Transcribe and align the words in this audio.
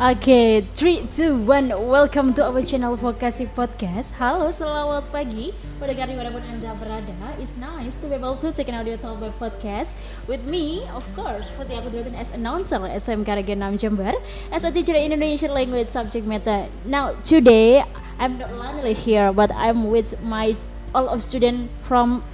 Oke, 0.00 0.64
3, 0.80 1.12
2, 1.12 1.44
1 1.44 1.76
Welcome 1.76 2.32
to 2.32 2.48
our 2.48 2.64
channel 2.64 2.96
Vokasi 2.96 3.44
Podcast. 3.52 4.16
Halo, 4.16 4.48
selamat 4.48 5.12
pagi. 5.12 5.52
Pendengar 5.76 6.08
di 6.08 6.16
mana 6.16 6.32
pun 6.32 6.40
Anda 6.40 6.72
berada 6.80 7.12
It's 7.36 7.52
nice 7.60 8.00
to 8.00 8.08
be 8.08 8.16
able 8.16 8.32
to 8.40 8.48
take 8.48 8.72
an 8.72 8.80
audio 8.80 8.96
talk 8.96 9.20
by 9.20 9.28
podcast. 9.36 9.92
With 10.24 10.40
me, 10.48 10.88
of 10.96 11.04
course 11.12 11.52
Fatih 11.52 11.84
Abdulatin 11.84 12.16
as 12.16 12.32
announcer 12.32 12.80
SMK 12.80 13.44
Region 13.44 13.60
6 13.60 13.76
Jember. 13.76 14.16
As 14.48 14.64
a 14.64 14.72
teacher 14.72 14.96
in 14.96 15.12
Indonesian 15.12 15.52
language 15.52 15.84
subject 15.84 16.24
matter. 16.24 16.72
Now, 16.88 17.12
today 17.20 17.84
I'm 18.16 18.40
not 18.40 18.56
only 18.56 18.96
here 18.96 19.36
But 19.36 19.52
I'm 19.52 19.92
with 19.92 20.16
my 20.24 20.56
all 20.96 21.12
of 21.12 21.20
student 21.20 21.68
from 21.84 22.24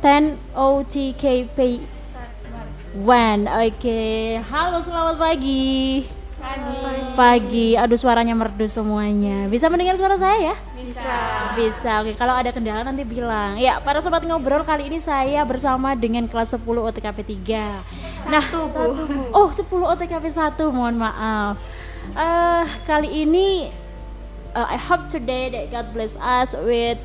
10 0.00 0.40
OTKP 0.56 1.84
One, 2.96 3.44
oke. 3.52 4.00
Halo, 4.48 4.80
selamat 4.80 5.20
pagi. 5.20 6.08
Pagi. 6.38 6.78
Pagi. 7.18 7.68
Aduh 7.74 7.98
suaranya 7.98 8.32
merdu 8.32 8.64
semuanya. 8.70 9.50
Bisa 9.50 9.66
mendengar 9.66 9.98
suara 9.98 10.14
saya 10.14 10.54
ya? 10.54 10.56
Bisa. 10.78 11.18
Bisa. 11.58 11.92
Oke, 12.02 12.14
kalau 12.14 12.34
ada 12.34 12.54
kendala 12.54 12.86
nanti 12.86 13.02
bilang. 13.02 13.58
Ya, 13.58 13.82
para 13.82 13.98
sobat 13.98 14.22
ngobrol 14.22 14.62
kali 14.62 14.86
ini 14.86 15.02
saya 15.02 15.42
bersama 15.42 15.98
dengan 15.98 16.30
kelas 16.30 16.54
10 16.54 16.62
OTKP 16.62 17.18
3. 17.42 18.30
Nah, 18.30 18.44
Satu, 18.46 19.06
Bu. 19.06 19.34
oh 19.34 19.48
10 19.50 19.66
OTKP 19.98 20.24
1, 20.30 20.70
mohon 20.70 20.96
maaf. 20.96 21.58
Eh, 22.14 22.64
kali 22.88 23.26
ini 23.26 23.68
uh, 24.56 24.66
I 24.68 24.78
hope 24.80 25.10
today 25.10 25.52
that 25.52 25.68
God 25.68 25.92
bless 25.92 26.16
us 26.16 26.56
with 26.56 26.96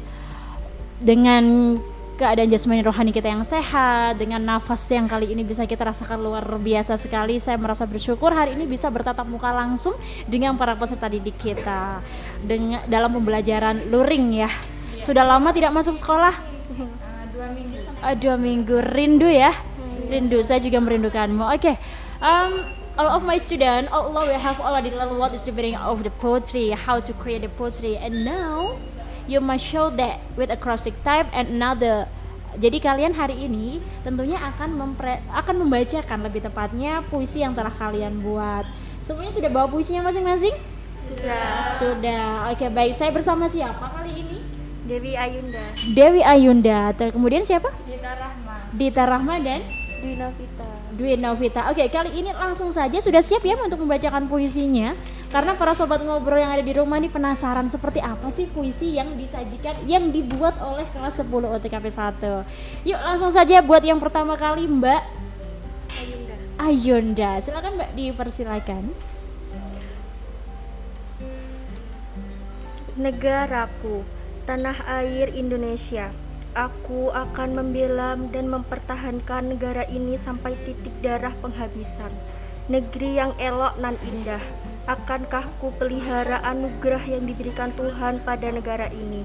dengan 1.03 1.77
keadaan 2.13 2.45
jasmani 2.49 2.85
rohani 2.85 3.09
kita 3.09 3.25
yang 3.25 3.41
sehat 3.41 4.21
dengan 4.21 4.39
nafas 4.45 4.85
yang 4.93 5.09
kali 5.09 5.33
ini 5.33 5.41
bisa 5.41 5.65
kita 5.65 5.81
rasakan 5.83 6.21
luar 6.21 6.45
biasa 6.45 6.95
sekali. 6.95 7.41
Saya 7.41 7.57
merasa 7.57 7.89
bersyukur 7.89 8.29
hari 8.29 8.53
ini 8.53 8.69
bisa 8.69 8.87
bertatap 8.93 9.25
muka 9.25 9.49
langsung 9.49 9.97
dengan 10.29 10.53
para 10.53 10.77
peserta 10.77 11.09
didik 11.09 11.35
kita. 11.41 11.99
Dengan 12.45 12.85
dalam 12.85 13.11
pembelajaran 13.17 13.89
luring 13.89 14.45
ya. 14.45 14.49
Sudah 15.01 15.25
lama 15.25 15.49
tidak 15.51 15.73
masuk 15.73 15.97
sekolah? 15.97 16.33
Dua 17.33 17.47
minggu. 17.49 17.77
Dua 18.21 18.35
minggu. 18.37 18.75
Rindu 18.93 19.27
ya? 19.27 19.51
Rindu. 20.07 20.39
Saya 20.45 20.61
juga 20.61 20.77
merindukanmu. 20.79 21.49
Oke. 21.49 21.75
Um, 22.23 22.63
all 22.95 23.09
of 23.09 23.25
my 23.25 23.41
student 23.41 23.89
although 23.89 24.29
we 24.29 24.37
have 24.37 24.61
already 24.61 24.93
learned 24.93 25.17
what 25.17 25.33
is 25.33 25.43
the 25.43 25.51
meaning 25.51 25.73
of 25.75 26.05
the 26.05 26.13
poetry 26.21 26.69
how 26.77 27.01
to 27.01 27.11
create 27.17 27.41
the 27.41 27.51
poetry. 27.57 27.97
And 27.97 28.21
now 28.21 28.77
you 29.29 29.39
must 29.39 29.63
show 29.63 29.89
that 29.93 30.19
with 30.35 30.51
acrostic 30.51 30.95
type 31.05 31.27
and 31.31 31.49
another 31.53 32.07
jadi 32.53 32.77
kalian 32.77 33.17
hari 33.17 33.49
ini 33.49 33.81
tentunya 34.05 34.37
akan 34.37 34.77
mempre, 34.77 35.17
akan 35.33 35.65
membacakan 35.65 36.21
lebih 36.21 36.45
tepatnya 36.45 37.01
puisi 37.09 37.41
yang 37.41 37.57
telah 37.57 37.73
kalian 37.73 38.21
buat 38.21 38.65
semuanya 39.01 39.33
sudah 39.33 39.49
bawa 39.49 39.67
puisinya 39.67 40.05
masing-masing 40.05 40.53
Sudah. 41.03 41.73
sudah 41.75 42.25
oke 42.53 42.65
baik 42.71 42.93
saya 42.93 43.09
bersama 43.09 43.49
siapa 43.49 43.89
kali 43.91 44.21
ini 44.21 44.39
Dewi 44.83 45.15
Ayunda. 45.15 45.63
Dewi 45.95 46.21
Ayunda 46.21 46.91
Ter 46.91 47.15
kemudian 47.15 47.47
siapa 47.47 47.71
Dita 47.87 48.11
Rahma. 48.19 48.55
Dita 48.75 49.03
Rahma 49.07 49.35
dan 49.39 49.63
Dwi 50.03 50.19
Novita. 50.19 50.67
Dwi 50.99 51.15
Novita. 51.15 51.61
Oke, 51.71 51.87
kali 51.87 52.11
ini 52.19 52.35
langsung 52.35 52.75
saja 52.75 52.99
sudah 52.99 53.23
siap 53.23 53.39
ya 53.47 53.55
untuk 53.55 53.79
membacakan 53.79 54.27
puisinya? 54.27 54.91
Karena 55.33 55.57
para 55.57 55.73
sobat 55.73 55.97
ngobrol 56.05 56.37
yang 56.37 56.53
ada 56.53 56.61
di 56.61 56.77
rumah 56.77 57.01
ini 57.01 57.09
penasaran 57.09 57.65
seperti 57.65 57.97
apa 57.97 58.29
sih 58.29 58.45
puisi 58.45 58.93
yang 59.01 59.17
disajikan 59.17 59.81
yang 59.81 60.13
dibuat 60.13 60.53
oleh 60.61 60.85
kelas 60.93 61.25
10 61.25 61.25
OTKP 61.25 61.89
1. 61.89 62.85
Yuk 62.85 62.99
langsung 63.01 63.33
saja 63.33 63.65
buat 63.65 63.81
yang 63.81 63.97
pertama 63.97 64.37
kali 64.37 64.69
Mbak 64.69 65.01
Ayunda. 65.97 66.35
Ayunda. 66.61 67.29
Silakan 67.41 67.81
Mbak 67.81 67.91
dipersilakan. 67.97 68.83
Negaraku, 72.93 74.05
tanah 74.45 74.85
air 75.01 75.33
Indonesia. 75.33 76.13
Aku 76.53 77.09
akan 77.09 77.57
membela 77.57 78.13
dan 78.29 78.53
mempertahankan 78.53 79.49
negara 79.49 79.81
ini 79.89 80.13
sampai 80.13 80.53
titik 80.61 80.93
darah 81.01 81.33
penghabisan. 81.41 82.13
Negeri 82.69 83.17
yang 83.17 83.33
elok 83.41 83.81
nan 83.81 83.97
indah. 84.05 84.62
Akankah 84.83 85.47
ku 85.63 85.71
pelihara 85.79 86.43
anugerah 86.43 87.07
yang 87.07 87.23
diberikan 87.23 87.71
Tuhan 87.71 88.19
pada 88.27 88.51
negara 88.51 88.91
ini? 88.91 89.23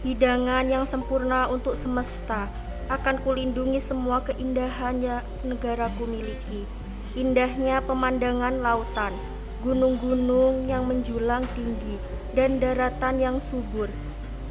Hidangan 0.00 0.64
yang 0.64 0.88
sempurna 0.88 1.44
untuk 1.52 1.76
semesta. 1.76 2.48
Akan 2.88 3.20
kulindungi 3.20 3.84
semua 3.84 4.24
keindahan 4.24 5.04
yang 5.04 5.20
negaraku 5.44 6.08
miliki. 6.08 6.64
Indahnya 7.20 7.84
pemandangan 7.84 8.64
lautan, 8.64 9.12
gunung-gunung 9.60 10.72
yang 10.72 10.88
menjulang 10.88 11.44
tinggi, 11.52 12.00
dan 12.32 12.56
daratan 12.56 13.20
yang 13.20 13.36
subur. 13.44 13.92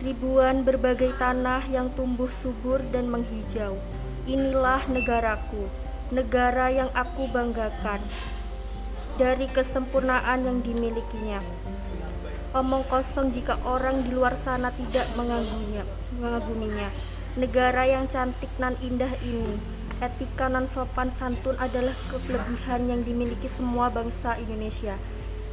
Ribuan 0.06 0.62
berbagai 0.62 1.18
tanah 1.18 1.66
yang 1.74 1.90
tumbuh 1.98 2.30
subur 2.30 2.78
dan 2.94 3.10
menghijau. 3.10 3.74
Inilah 4.30 4.86
negaraku, 4.86 5.66
negara 6.14 6.70
yang 6.70 6.94
aku 6.94 7.26
banggakan 7.34 8.06
dari 9.18 9.46
kesempurnaan 9.46 10.46
yang 10.46 10.60
dimilikinya. 10.66 11.40
Omong 12.54 12.86
kosong 12.86 13.34
jika 13.34 13.58
orang 13.66 14.06
di 14.06 14.14
luar 14.14 14.38
sana 14.38 14.70
tidak 14.74 15.10
mengaguminya. 15.18 15.86
mengaguminya. 16.22 16.90
Negara 17.34 17.90
yang 17.90 18.06
cantik 18.06 18.54
nan 18.62 18.78
indah 18.78 19.10
ini, 19.26 19.58
etika 19.98 20.46
nan 20.46 20.70
sopan 20.70 21.10
santun 21.10 21.58
adalah 21.58 21.98
kelebihan 22.14 22.86
yang 22.86 23.02
dimiliki 23.02 23.50
semua 23.50 23.90
bangsa 23.90 24.38
Indonesia. 24.38 24.94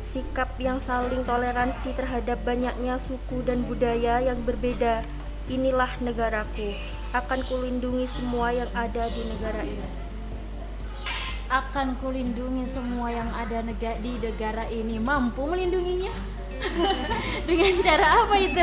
Sikap 0.04 0.60
yang 0.60 0.76
saling 0.84 1.24
toleransi 1.24 1.96
terhadap 1.96 2.44
banyaknya 2.44 3.00
suku 3.00 3.40
dan 3.48 3.64
budaya 3.64 4.20
yang 4.20 4.36
berbeda, 4.44 5.00
inilah 5.48 5.88
negaraku. 6.04 6.76
Akan 7.16 7.40
kulindungi 7.48 8.04
semua 8.12 8.52
yang 8.52 8.68
ada 8.76 9.08
di 9.08 9.22
negara 9.24 9.64
ini. 9.64 10.09
Akan 11.50 11.98
kulindungi 11.98 12.62
semua 12.62 13.10
yang 13.10 13.26
ada 13.34 13.58
nega- 13.66 13.98
di 13.98 14.22
negara 14.22 14.70
ini. 14.70 15.02
Mampu 15.02 15.50
melindunginya? 15.50 16.14
Dengan 17.48 17.74
cara 17.82 18.22
apa 18.22 18.34
itu? 18.38 18.62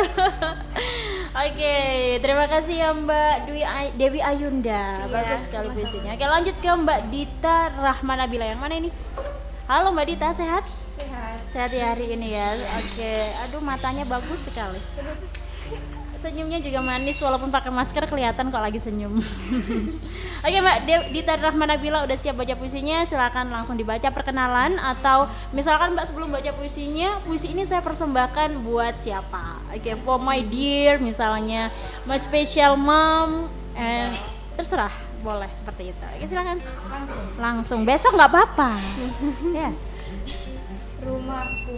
Oke, 1.48 1.76
terima 2.24 2.48
kasih 2.48 2.80
ya 2.80 2.90
Mbak 2.96 3.36
Dwi 3.44 3.62
Ay- 3.68 3.92
Dewi 3.92 4.24
Ayunda. 4.24 5.04
Bagus 5.12 5.52
sekali 5.52 5.68
puisinya. 5.76 6.16
Oke, 6.16 6.24
lanjut 6.24 6.56
ke 6.56 6.70
Mbak 6.72 7.00
Dita 7.12 7.76
Rahmanabila 7.76 8.48
yang 8.48 8.64
mana 8.64 8.80
ini? 8.80 8.90
Halo 9.68 9.92
Mbak 9.92 10.08
Dita, 10.08 10.32
sehat? 10.32 10.64
Sehat. 10.96 11.38
Sehat 11.44 11.72
ya 11.76 11.92
hari 11.92 12.16
ini 12.16 12.40
ya. 12.40 12.56
Oke, 12.80 13.14
aduh 13.44 13.60
matanya 13.60 14.08
bagus 14.08 14.48
sekali. 14.48 14.80
Senyumnya 16.18 16.58
juga 16.58 16.82
manis 16.82 17.22
walaupun 17.22 17.54
pakai 17.54 17.70
masker 17.70 18.10
kelihatan 18.10 18.50
kok 18.50 18.58
lagi 18.58 18.82
senyum. 18.82 19.22
Oke 20.46 20.58
Mbak 20.58 20.78
Dita 21.14 21.38
Rahmanabila 21.38 22.02
udah 22.10 22.18
siap 22.18 22.42
baca 22.42 22.58
puisinya, 22.58 23.06
silakan 23.06 23.54
langsung 23.54 23.78
dibaca 23.78 24.10
perkenalan 24.10 24.82
atau 24.82 25.30
misalkan 25.54 25.94
Mbak 25.94 26.10
sebelum 26.10 26.34
baca 26.34 26.50
puisinya, 26.58 27.22
puisi 27.22 27.54
ini 27.54 27.70
saya 27.70 27.86
persembahkan 27.86 28.66
buat 28.66 28.98
siapa? 28.98 29.62
Oke, 29.78 29.94
for 30.02 30.18
my 30.18 30.42
dear 30.42 30.98
misalnya, 30.98 31.70
my 32.10 32.18
special 32.18 32.74
mom, 32.74 33.54
and 33.78 34.10
terserah 34.58 34.94
boleh 35.22 35.50
seperti 35.54 35.94
itu. 35.94 36.06
Oke 36.18 36.26
silakan. 36.26 36.58
Langsung. 36.90 37.26
Langsung 37.38 37.80
besok 37.86 38.18
nggak 38.18 38.32
apa-apa. 38.34 38.72
ya. 39.62 39.70
Rumahku, 41.06 41.78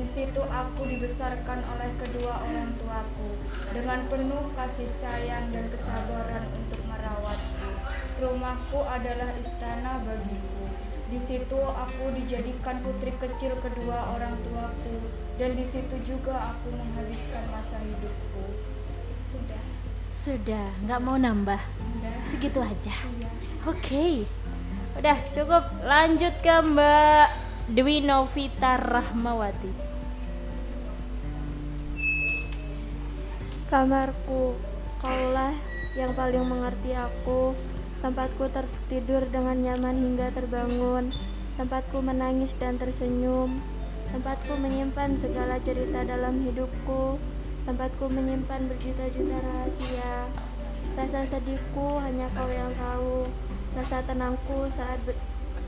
di 0.00 0.08
situ 0.08 0.40
aku 0.40 0.88
dibesarkan 0.88 1.60
oleh 1.76 1.92
kedua 2.00 2.40
orang 2.40 2.72
tuaku 2.80 3.36
dengan 3.76 4.00
penuh 4.08 4.48
kasih 4.56 4.88
sayang 4.88 5.52
dan 5.52 5.68
kesabaran 5.68 6.48
untuk 6.56 6.80
merawatku. 6.88 7.68
Rumahku 8.16 8.80
adalah 8.80 9.28
istana 9.36 10.00
bagiku. 10.00 10.72
Di 11.12 11.20
situ 11.20 11.60
aku 11.60 12.16
dijadikan 12.16 12.80
putri 12.80 13.12
kecil 13.20 13.60
kedua 13.60 14.16
orang 14.16 14.40
tuaku 14.40 15.04
dan 15.36 15.52
di 15.52 15.68
situ 15.68 16.00
juga 16.00 16.56
aku 16.56 16.72
menghabiskan 16.72 17.44
masa 17.52 17.76
hidupku. 17.84 18.56
Sudah. 19.28 19.62
Sudah, 20.08 20.66
nggak 20.88 21.00
mau 21.04 21.20
nambah. 21.20 21.60
Sudah. 21.60 22.16
Segitu 22.24 22.60
aja. 22.64 22.96
Iya. 23.20 23.30
Oke. 23.68 24.24
Udah 24.96 25.18
cukup. 25.28 25.64
Lanjut 25.84 26.32
ke 26.40 26.56
Mbak 26.56 27.26
Dwi 27.68 28.00
Novita 28.00 28.80
Rahmawati. 28.80 29.89
Kamarku, 33.70 34.58
kaulah 34.98 35.54
yang 35.94 36.10
paling 36.18 36.42
mengerti 36.42 36.90
aku. 36.90 37.54
Tempatku 38.02 38.50
tertidur 38.50 39.22
dengan 39.30 39.62
nyaman 39.62 39.94
hingga 39.94 40.34
terbangun. 40.34 41.14
Tempatku 41.54 42.02
menangis 42.02 42.50
dan 42.58 42.82
tersenyum. 42.82 43.62
Tempatku 44.10 44.58
menyimpan 44.58 45.22
segala 45.22 45.62
cerita 45.62 46.02
dalam 46.02 46.42
hidupku. 46.42 47.14
Tempatku 47.62 48.10
menyimpan 48.10 48.66
berjuta-juta 48.66 49.38
rahasia. 49.38 50.26
Rasa 50.98 51.30
sedihku 51.30 52.02
hanya 52.02 52.26
kau 52.34 52.50
yang 52.50 52.74
tahu. 52.74 53.30
Rasa 53.78 54.02
tenangku 54.02 54.66
saat 54.74 54.98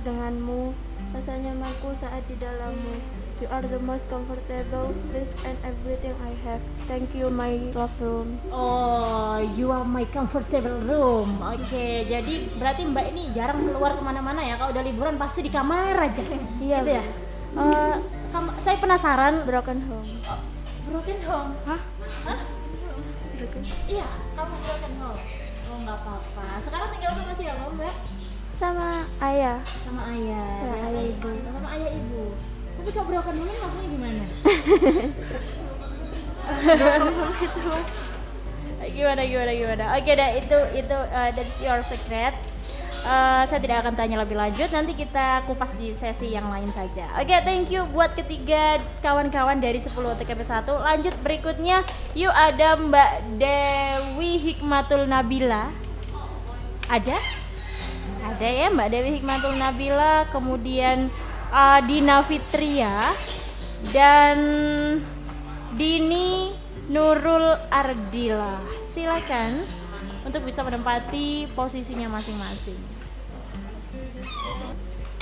denganmu. 0.03 0.75
rasa 1.15 1.39
nyamanku 1.39 1.95
saat 2.03 2.27
di 2.27 2.35
dalammu. 2.35 3.22
You 3.43 3.51
are 3.51 3.67
the 3.67 3.83
most 3.83 4.07
comfortable 4.07 4.95
place 5.11 5.35
and 5.43 5.59
everything 5.67 6.15
I 6.23 6.31
have. 6.47 6.63
Thank 6.87 7.11
you, 7.11 7.27
my 7.27 7.59
love 7.75 7.91
room. 7.99 8.39
Oh, 8.55 9.43
you 9.59 9.75
are 9.75 9.83
my 9.83 10.07
comfortable 10.07 10.79
room. 10.87 11.43
Oke, 11.43 12.07
jadi 12.07 12.35
berarti 12.55 12.87
Mbak 12.87 13.07
ini 13.11 13.35
jarang 13.35 13.67
keluar 13.67 13.99
ke 13.99 14.03
mana-mana 14.07 14.47
ya? 14.47 14.55
Kalau 14.55 14.71
udah 14.71 14.87
liburan 14.87 15.19
pasti 15.19 15.43
di 15.43 15.51
kamar 15.51 15.91
aja. 16.07 16.23
Iya, 16.63 16.87
gitu 16.87 16.91
ya. 16.95 17.05
Kam- 18.31 18.55
saya 18.63 18.79
penasaran. 18.79 19.43
Broken 19.43 19.91
home. 19.91 20.11
Broken 20.87 21.19
home. 21.27 21.51
Hah? 21.67 21.81
Hah? 22.31 22.39
Iya, 23.91 24.07
kamu 24.39 24.55
broken 24.55 24.93
home. 25.03 25.21
Oh 25.67 25.77
nggak 25.83 25.99
apa-apa. 25.99 26.47
Sekarang 26.63 26.95
tinggal 26.95 27.11
sama 27.11 27.35
siapa 27.35 27.67
Mbak? 27.75 27.95
Sama 28.55 29.03
ayah. 29.19 29.59
Sama 29.83 30.15
ayah. 30.15 30.47
Ya, 30.63 30.82
Tapi 32.81 32.91
kalau 32.95 33.07
broken 33.11 33.35
home 33.41 33.53
maksudnya 33.61 33.89
gimana? 33.91 34.25
gimana 38.93 39.23
gimana 39.25 39.53
gimana? 39.55 39.85
Oke 39.97 40.13
dah 40.15 40.31
itu 40.37 40.59
itu 40.77 40.97
uh, 40.97 41.31
that's 41.35 41.59
your 41.63 41.81
secret. 41.83 42.35
Uh, 43.03 43.43
saya 43.51 43.59
tidak 43.59 43.83
akan 43.83 43.99
tanya 43.99 44.23
lebih 44.23 44.39
lanjut. 44.39 44.71
Nanti 44.71 44.95
kita 44.95 45.43
kupas 45.51 45.75
di 45.75 45.91
sesi 45.91 46.31
yang 46.31 46.47
lain 46.47 46.71
saja. 46.71 47.11
Oke 47.19 47.35
thank 47.43 47.67
you 47.73 47.83
buat 47.91 48.15
ketiga 48.15 48.79
kawan-kawan 49.03 49.59
dari 49.59 49.83
10 49.83 49.91
TKP 49.95 50.41
1 50.47 50.71
lanjut 50.71 51.15
berikutnya 51.27 51.83
yuk 52.15 52.31
ada 52.31 52.79
Mbak 52.79 53.43
Dewi 53.43 54.39
Hikmatul 54.39 55.11
Nabila. 55.11 55.67
Ada? 56.87 57.19
Ada 58.23 58.47
ya 58.47 58.67
Mbak 58.71 58.89
Dewi 58.93 59.11
Hikmatul 59.19 59.59
Nabila. 59.59 60.31
Kemudian 60.31 61.11
uh, 61.53 61.81
Dina 61.85 62.25
Fitria 62.25 63.13
dan 63.93 64.39
Dini 65.77 66.57
Nurul 66.89 67.57
Ardila. 67.69 68.59
Silakan 68.83 69.63
untuk 70.25 70.43
bisa 70.49 70.65
menempati 70.65 71.47
posisinya 71.53 72.09
masing-masing. 72.09 72.81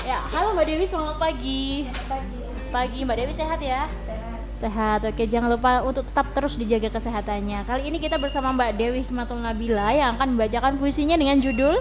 Ya, 0.06 0.25
halo 0.32 0.56
Mbak 0.56 0.65
Dewi, 0.65 0.87
selamat 0.88 1.17
pagi. 1.21 1.85
Pagi. 2.09 2.38
Pagi 2.71 2.99
Mbak 3.05 3.17
Dewi 3.21 3.35
sehat 3.37 3.61
ya? 3.61 3.85
Sehat. 4.06 4.41
Sehat. 4.61 5.00
Oke, 5.09 5.25
jangan 5.29 5.53
lupa 5.53 5.81
untuk 5.85 6.09
tetap 6.09 6.32
terus 6.37 6.56
dijaga 6.56 6.88
kesehatannya. 6.93 7.65
Kali 7.69 7.82
ini 7.88 7.97
kita 8.00 8.17
bersama 8.17 8.53
Mbak 8.56 8.71
Dewi 8.81 8.99
Hikmatul 9.05 9.41
Nabila 9.41 9.93
yang 9.93 10.17
akan 10.17 10.37
membacakan 10.37 10.77
puisinya 10.81 11.17
dengan 11.21 11.37
judul 11.41 11.81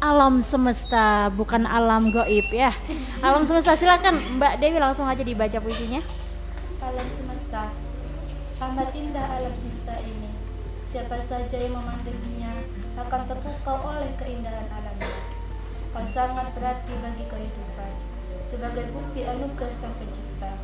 Alam 0.00 0.40
semesta. 0.40 1.28
Bukan 1.28 1.68
alam 1.68 2.08
goib 2.08 2.48
ya. 2.48 2.72
Alam 3.20 3.44
Semesta, 3.44 3.76
silakan 3.76 4.16
Mbak 4.40 4.56
Dewi 4.56 4.80
langsung 4.80 5.04
aja 5.04 5.20
dibaca 5.20 5.60
puisinya. 5.60 6.00
Alam 6.80 7.04
semesta. 7.12 7.68
Amat 8.64 8.96
indah 8.96 9.28
alam 9.28 9.52
semesta 9.52 9.92
ini. 10.00 10.32
Siapa 10.88 11.20
saja 11.20 11.52
yang 11.52 11.76
memandanginya 11.76 12.48
akan 12.96 13.28
terpukau 13.28 13.76
oleh 13.92 14.08
keindahan 14.16 14.72
alamnya. 14.72 15.20
Kau 15.92 16.08
sangat 16.08 16.48
berarti 16.56 16.96
bagi 17.04 17.24
kehidupan. 17.28 17.92
Sebagai 18.40 18.88
bukti 18.96 19.28
anugerah 19.28 19.76
sang 19.76 19.92
pencipta. 20.00 20.56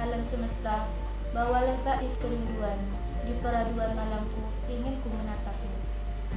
Alam 0.00 0.24
semesta, 0.24 0.88
bawalah 1.36 1.76
bait 1.84 2.12
kerinduan. 2.24 2.80
Di 3.28 3.36
peraduan 3.38 3.92
malamku, 3.92 4.48
ingin 4.72 4.96
ku 5.04 5.12
menatapmu. 5.12 5.61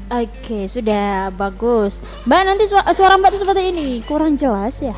Oke, 0.06 0.70
sudah 0.70 1.34
bagus. 1.34 2.06
Mbak 2.30 2.42
nanti 2.46 2.70
suara, 2.70 2.86
suara 2.94 3.18
Mbak 3.18 3.34
itu 3.34 3.40
seperti 3.42 3.62
ini, 3.74 3.88
kurang 4.06 4.38
jelas 4.38 4.78
ya. 4.78 4.94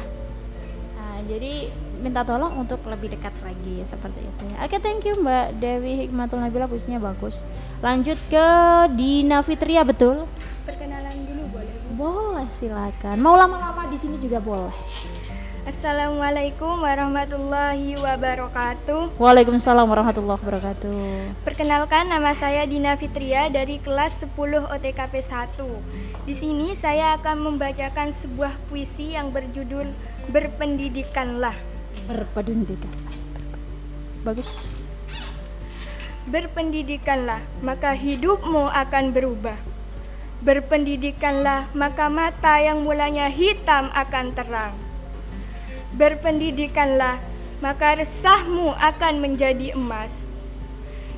Nah, 1.00 1.24
jadi 1.32 1.72
minta 2.04 2.28
tolong 2.28 2.60
untuk 2.60 2.84
lebih 2.84 3.16
dekat 3.16 3.32
lagi 3.40 3.88
seperti 3.88 4.20
itu 4.20 4.44
ya. 4.52 4.68
Oke, 4.68 4.84
thank 4.84 5.08
you 5.08 5.16
Mbak 5.16 5.64
Dewi 5.64 6.04
Hikmatul 6.04 6.44
Nabila 6.44 6.68
puisinya 6.68 7.00
bagus. 7.00 7.48
Lanjut 7.80 8.20
ke 8.28 8.48
Dina 9.00 9.40
Fitria 9.48 9.88
betul? 9.88 10.28
Perkenalan 10.68 11.16
dulu 11.24 11.44
boleh? 11.56 11.76
Boleh 11.96 12.48
silakan. 12.52 13.16
Mau 13.24 13.40
lama-lama 13.40 13.88
di 13.88 13.96
sini 13.96 14.20
juga 14.20 14.44
boleh. 14.44 14.76
Assalamualaikum 15.68 16.80
warahmatullahi 16.80 18.00
wabarakatuh. 18.00 19.20
Waalaikumsalam 19.20 19.84
warahmatullahi 19.84 20.40
wabarakatuh. 20.40 20.96
Perkenalkan 21.44 22.08
nama 22.08 22.32
saya 22.40 22.64
Dina 22.64 22.96
Fitria 22.96 23.52
dari 23.52 23.76
kelas 23.84 24.16
10 24.24 24.64
OTKP 24.64 25.20
1. 25.20 26.24
Di 26.24 26.40
sini 26.40 26.72
saya 26.72 27.20
akan 27.20 27.52
membacakan 27.52 28.16
sebuah 28.16 28.56
puisi 28.72 29.20
yang 29.20 29.36
berjudul 29.36 29.92
Berpendidikanlah. 30.32 31.60
Berpendidikan. 32.08 32.96
Bagus. 34.24 34.48
Berpendidikanlah, 36.32 37.44
maka 37.60 37.92
hidupmu 37.92 38.72
akan 38.72 39.12
berubah. 39.12 39.60
Berpendidikanlah, 40.48 41.68
maka 41.76 42.08
mata 42.08 42.56
yang 42.56 42.88
mulanya 42.88 43.28
hitam 43.28 43.92
akan 43.92 44.32
terang. 44.32 44.87
Berpendidikanlah, 45.98 47.18
maka 47.58 47.98
resahmu 47.98 48.70
akan 48.78 49.18
menjadi 49.18 49.74
emas. 49.74 50.14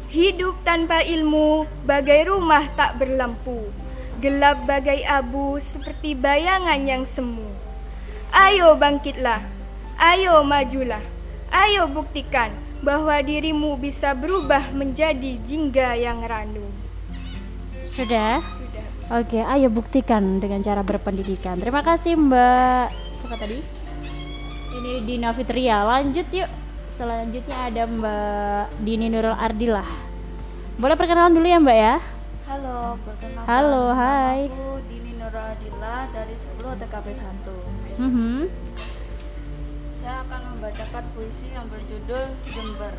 Hidup 0.08 0.56
tanpa 0.64 1.04
ilmu 1.04 1.68
bagai 1.84 2.31
rumah 2.31 2.66
tak 2.80 2.96
berlampu, 2.96 3.68
gelap 4.24 4.64
bagai 4.64 5.04
abu 5.04 5.60
seperti 5.60 6.16
bayangan 6.16 6.80
yang 6.88 7.04
semu. 7.04 7.46
Ayo 8.31 8.74
bangkitlah, 8.80 9.44
ayo 10.00 10.42
majulah, 10.48 11.04
ayo 11.52 11.86
buktikan 11.92 12.50
bahwa 12.80 13.20
dirimu 13.20 13.76
bisa 13.76 14.16
berubah 14.16 14.72
menjadi 14.72 15.36
jingga 15.44 16.00
yang 16.00 16.24
randu. 16.24 16.64
Sudah? 17.84 18.40
Sudah. 18.40 18.86
Oke, 19.20 19.44
ayo 19.44 19.68
buktikan 19.68 20.40
dengan 20.40 20.64
cara 20.64 20.88
berpendidikan. 20.88 21.60
Terima 21.60 21.84
kasih 21.84 22.16
Mbak. 22.16 22.88
Siapa 23.20 23.36
tadi? 23.36 23.79
Ini 24.89 25.06
Dina 25.06 25.30
Fitria. 25.38 25.86
Lanjut 25.86 26.25
yuk. 26.33 26.50
Selanjutnya 26.89 27.69
ada 27.69 27.86
Mbak 27.86 28.81
Dini 28.81 29.06
Nurul 29.06 29.38
Ardilah. 29.38 29.86
Boleh 30.81 30.97
perkenalan 30.97 31.30
dulu 31.30 31.45
ya 31.45 31.62
Mbak 31.62 31.77
ya? 31.77 31.95
Halo, 32.50 32.97
perkenalkan. 33.06 33.45
Halo, 33.45 33.83
hai. 33.94 34.50
Aku 34.50 34.81
Dini 34.89 35.13
Nurul 35.13 35.45
Adila 35.45 36.09
dari 36.09 36.33
10 36.33 36.74
TKP 36.74 37.07
1. 37.21 37.53
Mhm. 38.01 38.50
Saya 40.02 40.25
akan 40.25 40.42
membacakan 40.57 41.04
puisi 41.14 41.54
yang 41.54 41.69
berjudul 41.69 42.23
Jember. 42.49 42.94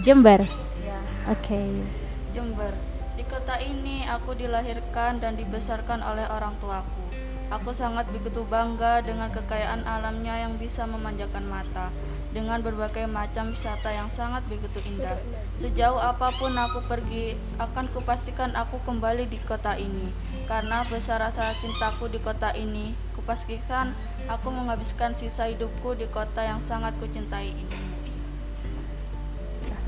Jember. 0.00 0.40
Ya, 0.80 1.00
Oke. 1.28 1.84
Jember. 2.32 2.72
Di 3.20 3.28
kota 3.28 3.60
ini 3.60 4.08
aku 4.08 4.32
dilahirkan 4.32 5.20
dan 5.20 5.36
dibesarkan 5.36 6.00
oleh 6.00 6.24
orang 6.32 6.56
tuaku. 6.64 7.33
Aku 7.52 7.76
sangat 7.76 8.08
begitu 8.08 8.40
bangga 8.48 9.04
dengan 9.04 9.28
kekayaan 9.28 9.84
alamnya 9.84 10.48
yang 10.48 10.56
bisa 10.56 10.88
memanjakan 10.88 11.44
mata, 11.44 11.92
dengan 12.32 12.64
berbagai 12.64 13.04
macam 13.04 13.52
wisata 13.52 13.92
yang 13.92 14.08
sangat 14.08 14.40
begitu 14.48 14.80
indah. 14.88 15.20
Sejauh 15.60 16.00
apa 16.00 16.32
pun 16.34 16.56
aku 16.56 16.80
pergi, 16.88 17.36
akan 17.60 17.92
kupastikan 17.92 18.56
aku 18.56 18.80
kembali 18.82 19.28
di 19.28 19.38
kota 19.44 19.76
ini. 19.76 20.08
Karena 20.44 20.84
besar 20.88 21.20
rasa 21.20 21.52
cintaku 21.56 22.10
di 22.10 22.20
kota 22.20 22.52
ini, 22.52 22.92
kupastikan 23.16 23.96
aku 24.26 24.52
menghabiskan 24.52 25.16
sisa 25.16 25.48
hidupku 25.48 25.96
di 25.96 26.08
kota 26.10 26.42
yang 26.44 26.58
sangat 26.60 26.92
kucintai 27.00 27.52
ini. 27.54 27.76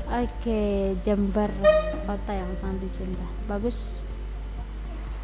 Oke, 0.07 0.95
Jember 1.03 1.51
kota 2.07 2.31
yang 2.31 2.47
sangat 2.55 2.87
dicinta. 2.87 3.27
Bagus. 3.51 4.06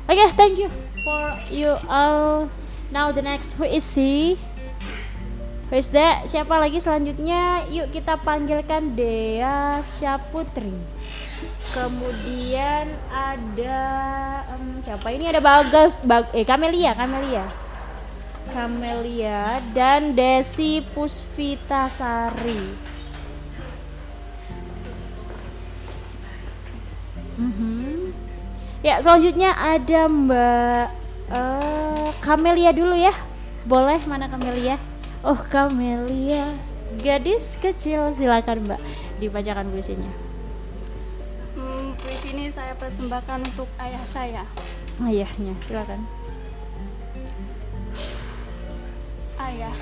Oke, 0.04 0.20
thank 0.36 0.60
you 0.60 0.68
for 1.08 1.32
you 1.48 1.72
all. 1.88 2.52
Now 2.92 3.16
the 3.16 3.24
next 3.24 3.56
who 3.56 3.64
is 3.64 3.88
he? 3.96 4.36
Who 5.72 5.80
is 5.80 5.88
that? 5.96 6.28
Siapa 6.28 6.60
lagi 6.60 6.84
selanjutnya? 6.84 7.64
Yuk 7.72 7.90
kita 7.90 8.20
panggilkan 8.20 9.00
Dea 9.00 9.80
Syaputri. 9.82 10.76
Kemudian 11.72 12.92
ada 13.10 13.82
em, 14.54 14.84
siapa 14.86 15.08
ini? 15.10 15.32
Ada 15.32 15.42
Bagas, 15.42 15.98
Bag, 16.04 16.30
eh 16.36 16.46
Kamelia, 16.46 16.94
Kamelia. 16.94 17.48
Kamelia 18.54 19.58
dan 19.74 20.14
Desi 20.14 20.86
Pusvitasari. 20.94 22.93
Ya, 28.84 29.00
selanjutnya 29.00 29.56
ada 29.56 30.12
Mbak 30.12 30.86
eh 31.32 32.10
Kamelia 32.20 32.76
dulu 32.76 32.92
ya. 33.00 33.16
Boleh 33.64 34.04
mana 34.04 34.28
Kamelia? 34.28 34.76
Oh, 35.24 35.40
Kamelia. 35.40 36.52
Gadis 37.00 37.56
kecil 37.64 38.12
silakan 38.12 38.68
Mbak 38.68 38.82
dibacakan 39.24 39.72
puisinya. 39.72 40.12
Hmm, 41.56 41.96
puisi 41.96 42.36
ini 42.36 42.52
saya 42.52 42.76
persembahkan 42.76 43.48
untuk 43.56 43.72
ayah 43.80 44.04
saya. 44.12 44.44
Ayahnya, 45.00 45.56
silakan. 45.64 46.04
Ayah. 49.40 49.76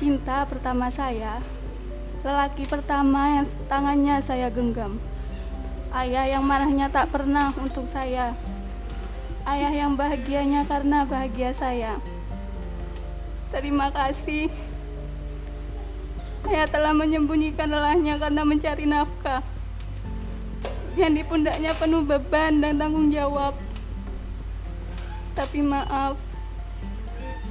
Cinta 0.00 0.48
pertama 0.48 0.88
saya, 0.88 1.44
lelaki 2.24 2.64
pertama 2.64 3.36
yang 3.36 3.46
tangannya 3.68 4.16
saya 4.24 4.48
genggam. 4.48 4.96
Ayah 5.92 6.24
yang 6.24 6.48
marahnya 6.48 6.88
tak 6.88 7.12
pernah 7.12 7.52
untuk 7.60 7.84
saya. 7.92 8.32
Ayah 9.44 9.68
yang 9.68 9.92
bahagianya 9.92 10.64
karena 10.64 11.04
bahagia 11.04 11.52
saya. 11.52 12.00
Terima 13.52 13.92
kasih. 13.92 14.48
Ayah 16.48 16.64
telah 16.64 16.96
menyembunyikan 16.96 17.68
lelahnya 17.68 18.16
karena 18.16 18.40
mencari 18.40 18.88
nafkah. 18.88 19.44
Yang 20.96 21.12
di 21.12 21.22
pundaknya 21.28 21.76
penuh 21.76 22.00
beban 22.00 22.64
dan 22.64 22.80
tanggung 22.80 23.12
jawab. 23.12 23.52
Tapi 25.36 25.60
maaf, 25.60 26.16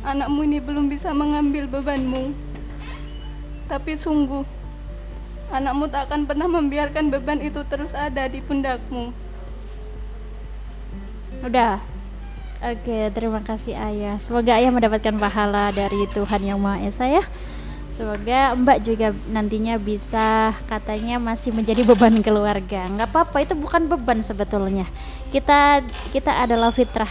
anakmu 0.01 0.49
ini 0.49 0.57
belum 0.57 0.89
bisa 0.89 1.13
mengambil 1.13 1.69
bebanmu. 1.69 2.33
Tapi 3.69 3.93
sungguh, 3.93 4.41
anakmu 5.51 5.91
tak 5.91 6.07
akan 6.09 6.25
pernah 6.25 6.47
membiarkan 6.47 7.11
beban 7.11 7.43
itu 7.43 7.61
terus 7.67 7.91
ada 7.91 8.25
di 8.31 8.39
pundakmu. 8.39 9.11
Udah. 11.43 11.83
Oke, 12.61 13.09
terima 13.17 13.41
kasih 13.41 13.73
Ayah. 13.73 14.21
Semoga 14.21 14.53
Ayah 14.53 14.69
mendapatkan 14.69 15.17
pahala 15.17 15.73
dari 15.73 16.05
Tuhan 16.13 16.45
Yang 16.45 16.59
Maha 16.61 16.77
Esa 16.85 17.09
ya. 17.09 17.25
Semoga 17.91 18.55
Mbak 18.55 18.77
juga 18.87 19.11
nantinya 19.27 19.75
bisa 19.75 20.55
katanya 20.69 21.19
masih 21.19 21.51
menjadi 21.51 21.83
beban 21.83 22.21
keluarga. 22.23 22.87
Nggak 22.87 23.09
apa-apa, 23.11 23.43
itu 23.43 23.57
bukan 23.57 23.89
beban 23.89 24.23
sebetulnya. 24.23 24.87
Kita 25.33 25.83
kita 26.15 26.31
adalah 26.45 26.69
fitrah. 26.71 27.09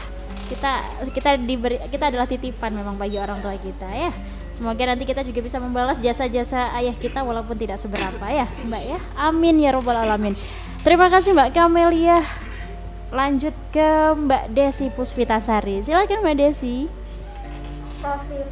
Kita 0.49 0.81
kita 1.11 1.37
diberi 1.37 1.83
kita 1.91 2.15
adalah 2.15 2.31
titipan 2.31 2.73
memang 2.73 2.95
bagi 2.95 3.19
orang 3.19 3.43
tua 3.43 3.59
kita 3.59 3.91
ya. 3.91 4.15
Semoga 4.50 4.83
nanti 4.83 5.07
kita 5.07 5.23
juga 5.23 5.40
bisa 5.47 5.62
membalas 5.62 6.02
jasa-jasa 6.02 6.75
ayah 6.75 6.95
kita 6.99 7.23
walaupun 7.23 7.54
tidak 7.54 7.78
seberapa 7.78 8.26
ya, 8.26 8.50
Mbak 8.66 8.83
ya. 8.83 8.99
Amin 9.14 9.62
ya 9.62 9.71
robbal 9.71 9.95
alamin. 9.95 10.35
Terima 10.83 11.07
kasih 11.07 11.33
Mbak 11.38 11.54
Kamelia. 11.54 12.19
Lanjut 13.14 13.54
ke 13.71 14.14
Mbak 14.14 14.50
Desi 14.50 14.90
Puspitasari. 14.90 15.83
Silakan 15.87 16.23
Mbak 16.26 16.37
Desi. 16.38 16.90
Tafir, 18.02 18.47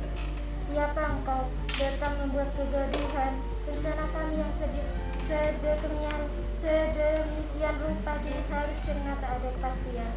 siapa 0.70 1.02
engkau 1.18 1.50
datang 1.78 2.14
membuat 2.22 2.50
kegaduhan? 2.54 3.32
Rencana 3.66 4.04
kami 4.14 4.34
yang 4.38 4.52
sedemikian 4.58 6.20
sedemikian 6.58 7.74
rupa 7.84 8.18
kini 8.22 8.42
harus 8.50 8.78
ternyata 8.86 9.26
ada 9.28 9.48
kepastian. 9.50 10.14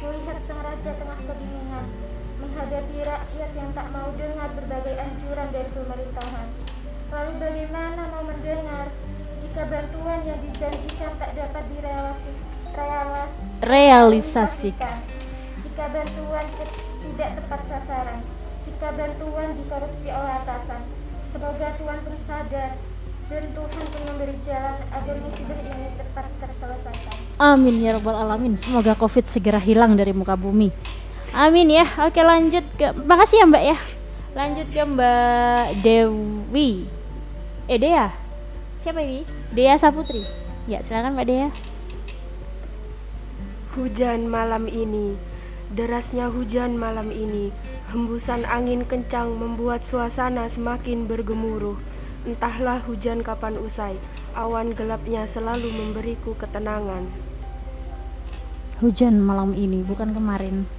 Kulihat 0.00 0.38
sang 0.48 0.60
raja 0.60 0.90
tengah 0.96 1.18
kebingungan 1.24 2.13
menghadapi 2.44 2.98
rakyat 3.08 3.50
yang 3.56 3.70
tak 3.72 3.88
mau 3.88 4.12
dengar 4.20 4.52
berbagai 4.52 4.94
anjuran 5.00 5.48
dari 5.48 5.70
pemerintahan. 5.72 6.48
Lalu 7.08 7.32
bagaimana 7.40 8.02
mau 8.12 8.24
mendengar 8.28 8.86
jika 9.40 9.62
bantuan 9.64 10.20
yang 10.28 10.40
dijanjikan 10.44 11.12
tak 11.16 11.30
dapat 11.32 11.64
direalisasikan? 11.72 13.28
Realisasikan. 13.64 14.98
Jika 15.64 15.84
bantuan 15.88 16.46
tidak 17.00 17.30
tepat 17.40 17.60
sasaran, 17.70 18.20
jika 18.68 18.88
bantuan 18.92 19.48
dikorupsi 19.56 20.08
oleh 20.12 20.32
atasan, 20.44 20.82
semoga 21.32 21.68
Tuhan 21.80 21.98
pun 22.04 22.16
sadar 22.28 22.70
dan 23.24 23.44
Tuhan 23.56 23.84
pun 23.88 24.02
memberi 24.04 24.36
jalan 24.44 24.78
agar 24.92 25.16
musibah 25.24 25.60
ini 25.64 25.86
cepat 25.96 26.26
terselesaikan. 26.44 27.16
Amin 27.40 27.80
ya 27.80 27.96
robbal 27.96 28.20
alamin. 28.20 28.52
Semoga 28.58 28.92
Covid 28.92 29.24
segera 29.24 29.56
hilang 29.56 29.96
dari 29.96 30.12
muka 30.12 30.36
bumi. 30.36 30.68
Amin 31.34 31.66
ya. 31.66 31.82
Oke 32.06 32.22
lanjut 32.22 32.62
ke 32.78 32.94
Makasih 32.94 33.42
ya 33.42 33.46
Mbak 33.50 33.64
ya. 33.66 33.78
Lanjut 34.38 34.66
ke 34.70 34.82
Mbak 34.86 35.82
Dewi. 35.82 36.86
Eh 37.66 37.78
Dea. 37.78 38.14
Siapa 38.78 39.02
ini? 39.02 39.26
Dea 39.50 39.74
Saputri. 39.74 40.22
Ya, 40.70 40.78
silakan 40.78 41.18
Mbak 41.18 41.26
Dea. 41.26 41.48
Hujan 43.74 44.30
malam 44.30 44.70
ini, 44.70 45.18
derasnya 45.74 46.30
hujan 46.30 46.78
malam 46.78 47.10
ini, 47.10 47.50
hembusan 47.90 48.46
angin 48.46 48.86
kencang 48.86 49.34
membuat 49.34 49.82
suasana 49.82 50.46
semakin 50.46 51.10
bergemuruh. 51.10 51.74
Entahlah 52.22 52.78
hujan 52.86 53.26
kapan 53.26 53.58
usai, 53.58 53.98
awan 54.38 54.78
gelapnya 54.78 55.26
selalu 55.26 55.74
memberiku 55.74 56.38
ketenangan. 56.38 57.10
Hujan 58.78 59.18
malam 59.18 59.58
ini, 59.58 59.82
bukan 59.82 60.14
kemarin. 60.14 60.70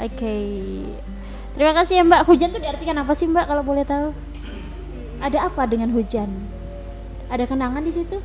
Oke. 0.00 0.36
Terima 1.52 1.72
kasih 1.76 2.00
ya 2.00 2.02
Mbak. 2.04 2.22
Hujan 2.24 2.48
itu 2.54 2.60
diartikan 2.60 2.96
apa 2.96 3.12
sih 3.12 3.28
Mbak 3.28 3.44
kalau 3.44 3.62
boleh 3.66 3.84
tahu? 3.84 4.16
Ada 5.20 5.52
apa 5.52 5.68
dengan 5.68 5.92
hujan? 5.92 6.28
Ada 7.28 7.44
kenangan 7.44 7.84
di 7.84 7.92
situ? 7.92 8.18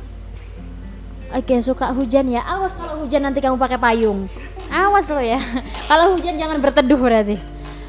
Oke, 1.28 1.60
suka 1.60 1.92
hujan 1.92 2.32
ya. 2.32 2.40
Awas 2.40 2.72
kalau 2.72 3.04
hujan 3.04 3.20
nanti 3.20 3.44
kamu 3.44 3.60
pakai 3.60 3.76
payung. 3.76 4.32
Awas 4.72 5.12
lo 5.12 5.20
ya. 5.20 5.36
kalau 5.90 6.16
hujan 6.16 6.40
jangan 6.40 6.56
berteduh 6.56 6.96
berarti. 6.96 7.36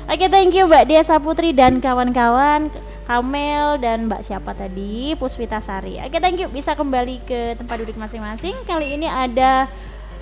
Oke, 0.09 0.27
thank 0.27 0.51
you 0.51 0.67
Mbak 0.67 0.83
Dia 0.91 1.01
Saputri 1.05 1.55
dan 1.55 1.79
kawan-kawan. 1.79 2.67
Kamel 3.09 3.81
dan 3.81 4.05
Mbak 4.05 4.21
siapa 4.21 4.53
tadi? 4.53 5.17
Puspita 5.17 5.57
Sari. 5.57 5.97
Oke, 5.97 6.21
thank 6.21 6.37
you. 6.37 6.45
Bisa 6.45 6.77
kembali 6.77 7.25
ke 7.25 7.57
tempat 7.57 7.81
duduk 7.81 7.97
masing-masing. 7.97 8.53
Kali 8.69 9.01
ini 9.01 9.09
ada 9.09 9.65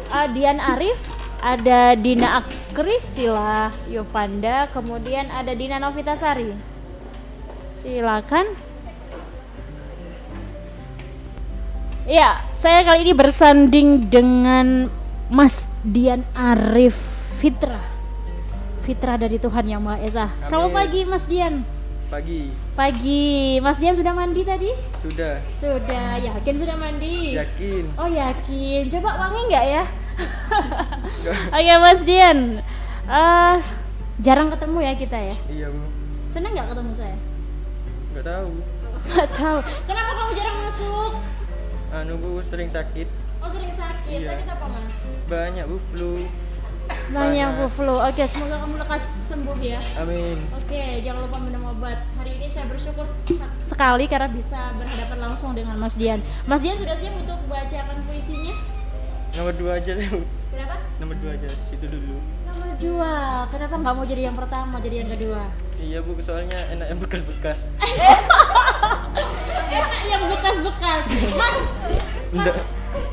uh, 0.08 0.28
Dian 0.32 0.64
Arif, 0.64 0.96
ada 1.42 1.94
Dina 1.94 2.42
Akrisila 2.42 3.70
Yovanda, 3.88 4.70
kemudian 4.74 5.30
ada 5.30 5.54
Dina 5.54 5.78
Novitasari. 5.78 6.54
Silakan. 7.78 8.46
Ya, 12.08 12.48
saya 12.56 12.88
kali 12.88 13.04
ini 13.04 13.14
bersanding 13.14 14.08
dengan 14.08 14.88
Mas 15.28 15.68
Dian 15.84 16.24
Arif 16.32 16.96
Fitra. 17.38 17.84
Fitra 18.88 19.20
dari 19.20 19.36
Tuhan 19.36 19.68
Yang 19.68 19.82
Maha 19.84 19.98
Esa. 20.00 20.26
Selamat 20.48 20.72
Amin. 20.72 20.78
pagi 20.80 21.02
Mas 21.04 21.26
Dian. 21.28 21.56
Pagi, 22.08 22.48
Pagi. 22.72 23.60
Mas 23.60 23.84
Dian 23.84 23.92
sudah 23.92 24.16
mandi 24.16 24.48
tadi? 24.48 24.72
sudah 25.04 25.44
Sudah. 25.52 26.16
Yakin 26.16 26.56
sudah 26.56 26.80
mandi? 26.80 27.36
yakin. 27.36 27.84
Oh 28.00 28.08
yakin. 28.08 28.88
Coba 28.88 29.28
wangi 29.28 29.52
nggak 29.52 29.66
ya? 29.68 29.84
Oke 31.52 31.74
Mas 31.78 32.02
Dian. 32.04 32.62
Eh, 33.08 33.58
jarang 34.20 34.50
ketemu 34.50 34.78
ya 34.82 34.94
kita 34.94 35.18
ya. 35.18 35.36
Iya 35.48 35.68
bu, 35.70 35.82
Seneng 36.26 36.52
nggak 36.52 36.70
ketemu 36.72 36.92
saya? 36.92 37.18
nggak 38.12 38.26
tahu. 38.26 38.50
Nggak 39.08 39.30
tahu. 39.32 39.58
Kenapa 39.86 40.12
kamu 40.12 40.32
jarang 40.34 40.58
masuk? 40.62 41.12
Anu 41.88 42.14
bu 42.18 42.30
sering 42.42 42.68
sakit, 42.68 43.08
Oh 43.38 43.48
sering 43.48 43.72
sakit. 43.72 44.20
Iya. 44.20 44.28
Sakit 44.34 44.48
apa 44.50 44.66
mas? 44.68 44.98
banyak 45.26 45.66
bu 45.66 45.78
flu. 45.92 46.14
Banyak 47.08 47.50
bu 47.56 47.66
flu. 47.68 47.96
Oke 48.00 48.24
semoga 48.24 48.60
kamu 48.60 48.76
lekas 48.80 49.04
sembuh 49.28 49.58
ya. 49.60 49.80
Amin. 50.00 50.40
Oke, 50.52 51.00
jangan 51.00 51.24
lupa 51.24 51.38
minum 51.40 51.64
obat. 51.70 52.00
Hari 52.16 52.36
ini 52.36 52.48
saya 52.48 52.68
bersyukur 52.68 53.08
sekali 53.62 54.08
karena 54.08 54.28
bisa 54.28 54.72
berhadapan 54.76 55.20
langsung 55.22 55.52
dengan 55.52 55.76
Mas 55.76 55.96
Dian. 55.96 56.20
Mas 56.44 56.60
Dian 56.60 56.76
sudah 56.76 56.96
siap 56.96 57.12
untuk 57.14 57.40
bacakan 57.48 58.04
puisinya? 58.04 58.56
Nomor 59.38 59.54
dua 59.54 59.78
aja 59.78 59.94
deh. 59.94 60.10
Kenapa? 60.50 60.82
Nomor 60.98 61.14
dua 61.22 61.38
aja, 61.38 61.46
situ 61.70 61.86
dulu. 61.86 62.18
Nomor 62.50 62.74
dua. 62.82 63.14
Kenapa 63.54 63.78
nggak 63.78 63.94
mau 63.94 64.06
jadi 64.10 64.22
yang 64.26 64.34
pertama, 64.34 64.82
jadi 64.82 65.06
yang 65.06 65.10
kedua? 65.14 65.46
Iya 65.78 66.02
bu, 66.02 66.18
soalnya 66.26 66.58
enak 66.74 66.90
yang 66.90 66.98
bekas-bekas. 66.98 67.70
Enak 69.78 70.02
yang 70.10 70.26
bekas-bekas. 70.26 71.06
Mas, 71.38 71.58
Enggak. 72.34 72.58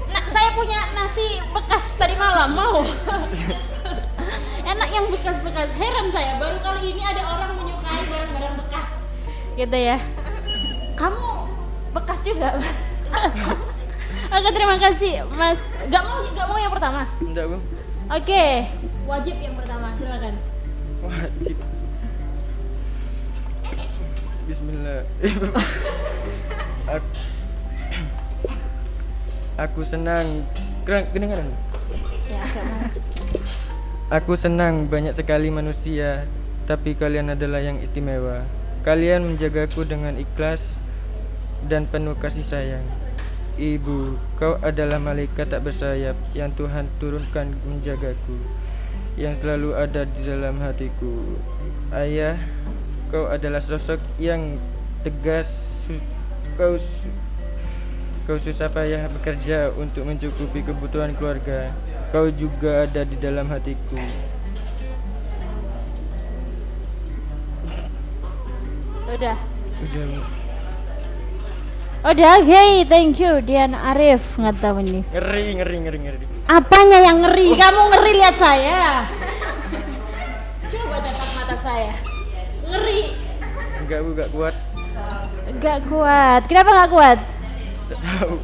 nah, 0.08 0.24
saya 0.24 0.48
punya 0.56 0.96
nasi 0.96 1.44
bekas 1.52 1.92
tadi 2.00 2.16
malam, 2.16 2.56
mau? 2.56 2.80
Enak 4.72 4.88
yang 4.96 5.12
bekas-bekas. 5.12 5.76
Heran 5.76 6.08
saya, 6.08 6.40
baru 6.40 6.56
kali 6.64 6.96
ini 6.96 7.04
ada 7.04 7.20
orang 7.20 7.52
menyukai 7.60 8.08
barang-barang 8.08 8.64
bekas. 8.64 9.12
Gitu 9.60 9.76
ya. 9.76 10.00
Kamu 10.96 11.52
bekas 11.92 12.24
juga. 12.24 12.56
Oke, 14.32 14.48
terima 14.52 14.76
kasih, 14.80 15.24
Mas. 15.34 15.68
Gak 15.90 16.02
mau, 16.04 16.24
gak 16.24 16.46
mau 16.48 16.58
yang 16.58 16.72
pertama. 16.72 17.04
Enggak 17.20 17.44
bu, 17.50 17.56
Oke, 18.12 18.68
wajib 19.08 19.36
yang 19.40 19.56
pertama, 19.56 19.92
silakan. 19.96 20.34
wajib. 21.04 21.56
Bismillah. 24.44 25.02
aku, 26.84 27.08
aku 29.56 29.80
senang. 29.88 30.44
Kedengaran? 30.84 31.48
Ya, 32.28 32.44
agak. 32.44 33.00
Aku 34.12 34.36
senang 34.36 34.84
banyak 34.84 35.16
sekali 35.16 35.48
manusia, 35.48 36.28
tapi 36.68 36.92
kalian 36.92 37.32
adalah 37.32 37.64
yang 37.64 37.80
istimewa. 37.80 38.44
Kalian 38.84 39.24
menjagaku 39.24 39.88
dengan 39.88 40.12
ikhlas 40.20 40.76
dan 41.64 41.88
penuh 41.88 42.12
kasih 42.20 42.44
sayang. 42.44 42.84
Ibu, 43.54 44.18
kau 44.36 44.58
adalah 44.58 44.98
malaikat 44.98 45.46
tak 45.46 45.62
bersayap 45.62 46.18
yang 46.34 46.50
Tuhan 46.58 46.90
turunkan 46.98 47.54
menjagaku, 47.70 48.34
yang 49.14 49.38
selalu 49.38 49.78
ada 49.78 50.02
di 50.02 50.20
dalam 50.26 50.58
hatiku. 50.58 51.38
Ayah, 51.94 52.34
Kau 53.14 53.30
adalah 53.30 53.62
sosok 53.62 54.02
yang 54.18 54.58
tegas. 55.06 55.46
Su- 55.86 56.02
Kau 56.58 56.74
su- 56.74 57.14
kau 58.26 58.34
susah 58.42 58.66
payah 58.74 59.06
bekerja 59.06 59.70
untuk 59.78 60.02
mencukupi 60.02 60.66
kebutuhan 60.66 61.14
keluarga. 61.14 61.70
Kau 62.10 62.26
juga 62.34 62.90
ada 62.90 63.06
di 63.06 63.14
dalam 63.22 63.46
hatiku. 63.54 64.02
Udah. 69.14 69.38
Udah. 69.78 70.43
Udah, 72.04 72.36
oke, 72.36 72.84
thank 72.84 73.16
you 73.16 73.40
Dian 73.40 73.72
Arif 73.72 74.36
nggak 74.36 74.60
tahu 74.60 74.84
ini. 74.84 75.00
Ngeri, 75.08 75.56
ngeri, 75.56 75.76
ngeri, 75.88 75.98
ngeri. 76.04 76.24
Apanya 76.52 77.00
yang 77.00 77.24
ngeri? 77.24 77.56
Kamu 77.56 77.80
ngeri 77.96 78.12
lihat 78.20 78.36
saya. 78.36 79.08
Coba 80.68 81.00
tatap 81.00 81.30
mata 81.32 81.56
saya. 81.56 81.96
Ngeri. 82.68 83.16
Enggak, 83.80 83.98
Bu, 84.04 84.08
enggak 84.12 84.28
kuat. 84.36 84.54
Gak 85.64 85.78
kuat. 85.88 86.42
Kenapa 86.44 86.70
nggak 86.76 86.92
kuat? 86.92 87.18
Tak 87.88 88.00
tahu. 88.04 88.34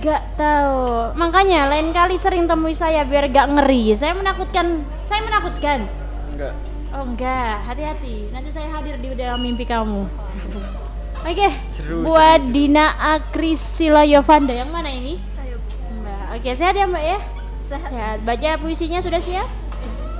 Gak 0.00 0.22
tahu. 0.40 0.80
Makanya 1.20 1.60
lain 1.68 1.92
kali 1.92 2.16
sering 2.16 2.48
temui 2.48 2.72
saya 2.72 3.04
biar 3.04 3.28
gak 3.28 3.52
ngeri. 3.52 3.92
Saya 3.92 4.16
menakutkan. 4.16 4.80
Saya 5.04 5.20
menakutkan. 5.28 5.84
Enggak. 6.32 6.56
Oh 6.96 7.04
enggak, 7.04 7.68
hati-hati. 7.68 8.32
Nanti 8.32 8.48
saya 8.48 8.72
hadir 8.80 8.96
di 8.96 9.12
dalam 9.12 9.44
mimpi 9.44 9.68
kamu. 9.68 10.08
Oke, 11.24 11.48
Seru, 11.72 12.04
buat 12.04 12.44
seru, 12.44 12.52
seru. 12.52 12.52
Dina 12.52 12.86
Akrisila 13.16 14.04
Yovanda 14.04 14.52
yang 14.52 14.68
mana 14.68 14.92
ini? 14.92 15.16
Saya. 15.32 15.56
Mbak. 15.56 16.24
Oke, 16.36 16.50
sehat 16.52 16.76
ya 16.76 16.84
Mbak 16.84 17.00
ya? 17.00 17.18
Sehat. 17.64 18.16
Baca 18.28 18.48
puisinya 18.60 19.00
sudah 19.00 19.20
siap? 19.24 19.48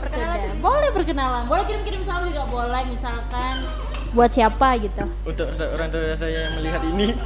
Sudah. 0.08 0.56
Boleh 0.64 0.88
perkenalan. 0.96 1.44
Boleh 1.44 1.68
kirim-kirim 1.68 2.00
salam 2.00 2.24
juga 2.32 2.48
boleh 2.48 2.88
misalkan 2.88 3.68
buat 4.16 4.32
siapa 4.32 4.80
gitu. 4.80 5.04
Untuk 5.28 5.52
orang 5.52 5.88
tua 5.92 6.16
saya 6.16 6.48
yang 6.48 6.56
melihat 6.56 6.80
ini. 6.88 7.12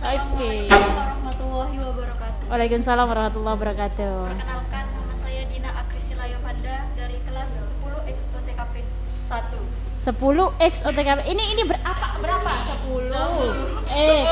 Oke. 0.00 0.70
warahmatullahi 0.70 1.76
wabarakatuh. 1.82 2.46
Waalaikumsalam 2.46 3.06
warahmatullahi 3.10 3.54
wabarakatuh. 3.58 4.14
Perkenalkan 4.32 4.84
nama 4.86 5.14
saya 5.18 5.42
Dina 5.50 5.70
Akrisila 5.76 6.24
Yovanda 6.30 6.86
dari 6.94 7.18
kelas 7.26 7.50
10 7.82 8.10
X 8.14 8.18
TKP 8.38 8.74
1. 9.28 9.69
10 10.00 10.16
X 10.56 10.80
OTKP. 10.88 11.28
Ini 11.28 11.44
ini 11.52 11.62
berapa? 11.68 12.06
Berapa? 12.24 12.48
10 12.88 13.12
X. 13.92 14.24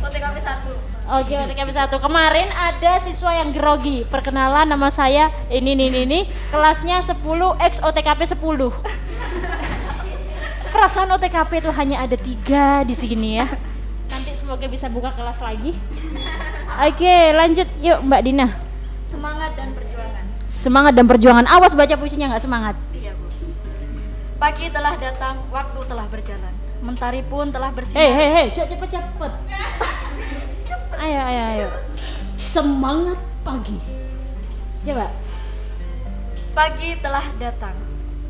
OTKP 0.00 0.36
1. 0.40 1.12
Oke, 1.20 1.34
OTKP 1.36 1.68
1. 1.76 1.92
Kemarin 2.00 2.48
ada 2.48 2.96
siswa 2.96 3.36
yang 3.36 3.52
grogi. 3.52 4.08
Perkenalan 4.08 4.64
nama 4.64 4.88
saya 4.88 5.28
ini 5.52 5.76
ini 5.76 5.92
ini, 5.92 6.00
ini. 6.08 6.20
kelasnya 6.48 7.04
10 7.04 7.20
X 7.60 7.84
OTKP 7.84 8.20
10. 8.32 8.72
Perasaan 10.72 11.12
OTKP 11.20 11.68
itu 11.68 11.70
hanya 11.76 12.08
ada 12.08 12.16
tiga 12.16 12.80
di 12.88 12.96
sini 12.96 13.44
ya. 13.44 13.46
Nanti 14.08 14.32
semoga 14.32 14.64
bisa 14.72 14.88
buka 14.88 15.12
kelas 15.12 15.44
lagi. 15.44 15.76
Oke, 16.80 17.36
lanjut 17.36 17.68
yuk 17.84 18.00
Mbak 18.08 18.20
Dina. 18.24 18.48
Semangat 19.04 19.52
dan 19.52 19.68
perjuangan. 19.76 20.24
Semangat 20.48 20.92
dan 20.96 21.04
perjuangan. 21.04 21.44
Awas 21.44 21.76
baca 21.76 21.92
puisinya 22.00 22.32
nggak 22.32 22.40
semangat. 22.40 22.76
Pagi 24.38 24.70
telah 24.70 24.94
datang, 24.94 25.34
waktu 25.50 25.82
telah 25.90 26.06
berjalan. 26.06 26.54
Mentari 26.78 27.26
pun 27.26 27.50
telah 27.50 27.74
bersinar. 27.74 27.98
Hei 27.98 28.14
hei 28.14 28.30
hei, 28.30 28.46
cepet 28.54 28.70
cepet 28.70 28.90
cepet. 28.94 29.32
Ayo 30.94 31.20
ayo 31.26 31.42
ayo. 31.58 31.68
Semangat 32.38 33.18
pagi. 33.42 33.82
Coba. 34.86 35.10
Pagi 36.54 36.94
telah 37.02 37.26
datang, 37.42 37.74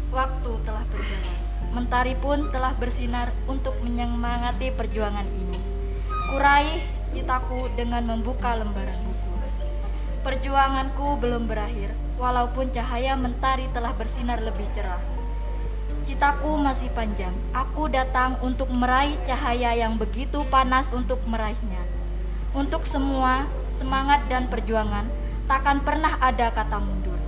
waktu 0.08 0.52
telah 0.64 0.80
berjalan. 0.88 1.36
Mentari 1.76 2.16
pun 2.16 2.48
telah 2.56 2.72
bersinar 2.80 3.28
untuk 3.44 3.76
menyemangati 3.84 4.72
perjuangan 4.72 5.28
ini. 5.28 5.60
Kuraih 6.32 6.80
citaku 7.12 7.68
dengan 7.76 8.08
membuka 8.08 8.56
lembaran 8.56 8.96
buku. 9.04 9.32
Perjuanganku 10.24 11.20
belum 11.20 11.44
berakhir, 11.44 11.92
walaupun 12.16 12.72
cahaya 12.72 13.12
mentari 13.12 13.68
telah 13.76 13.92
bersinar 13.92 14.40
lebih 14.40 14.64
cerah. 14.72 15.17
Citaku 16.08 16.56
masih 16.56 16.88
panjang. 16.96 17.36
Aku 17.52 17.84
datang 17.92 18.40
untuk 18.40 18.72
meraih 18.72 19.20
cahaya 19.28 19.76
yang 19.76 20.00
begitu 20.00 20.40
panas 20.48 20.88
untuk 20.88 21.20
meraihnya. 21.28 21.84
Untuk 22.56 22.88
semua, 22.88 23.44
semangat 23.76 24.24
dan 24.32 24.48
perjuangan 24.48 25.04
takkan 25.44 25.84
pernah 25.84 26.16
ada 26.16 26.48
kata 26.48 26.80
mundur. 26.80 27.20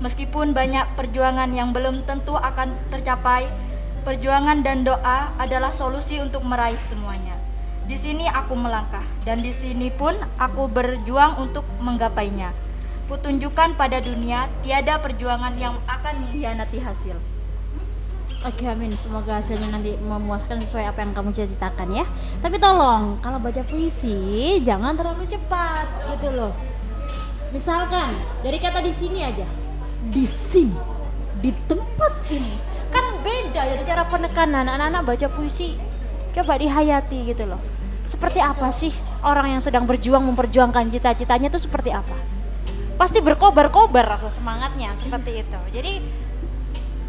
Meskipun 0.00 0.56
banyak 0.56 0.88
perjuangan 0.96 1.52
yang 1.52 1.76
belum 1.76 2.08
tentu 2.08 2.32
akan 2.32 2.72
tercapai, 2.88 3.44
perjuangan 4.08 4.64
dan 4.64 4.88
doa 4.88 5.36
adalah 5.36 5.76
solusi 5.76 6.24
untuk 6.24 6.48
meraih 6.48 6.80
semuanya. 6.88 7.36
Di 7.84 8.00
sini 8.00 8.24
aku 8.24 8.56
melangkah 8.56 9.04
dan 9.28 9.44
di 9.44 9.52
sini 9.52 9.92
pun 9.92 10.16
aku 10.40 10.64
berjuang 10.72 11.36
untuk 11.36 11.68
menggapainya. 11.84 12.56
Kutunjukkan 13.04 13.76
pada 13.76 14.00
dunia 14.00 14.48
tiada 14.64 14.96
perjuangan 14.96 15.60
yang 15.60 15.76
akan 15.84 16.24
mengkhianati 16.24 16.80
hasil. 16.80 17.33
Oke 18.44 18.68
amin. 18.68 18.92
Semoga 18.92 19.40
hasilnya 19.40 19.72
nanti 19.72 19.96
memuaskan 19.96 20.60
sesuai 20.60 20.92
apa 20.92 21.00
yang 21.00 21.16
kamu 21.16 21.32
cita-citakan 21.32 21.88
ya. 21.96 22.04
Tapi 22.44 22.60
tolong 22.60 23.16
kalau 23.24 23.40
baca 23.40 23.64
puisi 23.64 24.60
jangan 24.60 24.92
terlalu 24.92 25.24
cepat 25.24 25.88
gitu 26.12 26.28
loh. 26.28 26.52
Misalkan 27.56 28.12
dari 28.44 28.60
kata 28.60 28.84
di 28.84 28.92
sini 28.92 29.24
aja. 29.24 29.48
Di 30.12 30.28
sini 30.28 30.76
Di 31.40 31.48
tempat 31.64 32.20
ini. 32.28 32.52
Kan 32.92 33.24
beda 33.24 33.64
ya 33.64 33.80
cara 33.80 34.04
penekanan. 34.04 34.68
Anak-anak 34.68 35.02
baca 35.08 35.28
puisi 35.32 35.94
Coba 36.34 36.58
dihayati 36.58 37.30
gitu 37.30 37.46
loh. 37.46 37.62
Seperti 38.04 38.42
apa 38.42 38.68
sih 38.74 38.90
orang 39.24 39.56
yang 39.56 39.62
sedang 39.62 39.86
berjuang 39.86 40.20
memperjuangkan 40.20 40.90
cita-citanya 40.92 41.48
itu 41.48 41.62
seperti 41.62 41.94
apa? 41.94 42.18
Pasti 42.98 43.22
berkobar-kobar 43.22 44.04
rasa 44.04 44.28
semangatnya 44.28 44.92
seperti 44.98 45.46
itu. 45.46 45.60
Jadi 45.72 45.92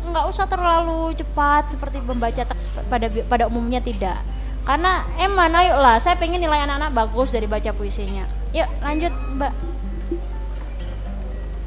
nggak 0.06 0.26
usah 0.30 0.46
terlalu 0.46 1.14
cepat 1.14 1.74
seperti 1.74 1.98
membaca 2.00 2.44
teks 2.46 2.70
pada 2.86 3.08
pada 3.26 3.44
umumnya 3.46 3.80
tidak. 3.80 4.22
Karena 4.66 5.06
emang 5.18 5.54
ayolah 5.54 6.02
saya 6.02 6.18
pengen 6.18 6.42
nilai 6.42 6.66
anak-anak 6.66 6.92
bagus 6.94 7.30
dari 7.30 7.46
baca 7.46 7.70
puisinya. 7.70 8.26
Yuk 8.50 8.66
lanjut 8.82 9.14
mbak. 9.38 9.54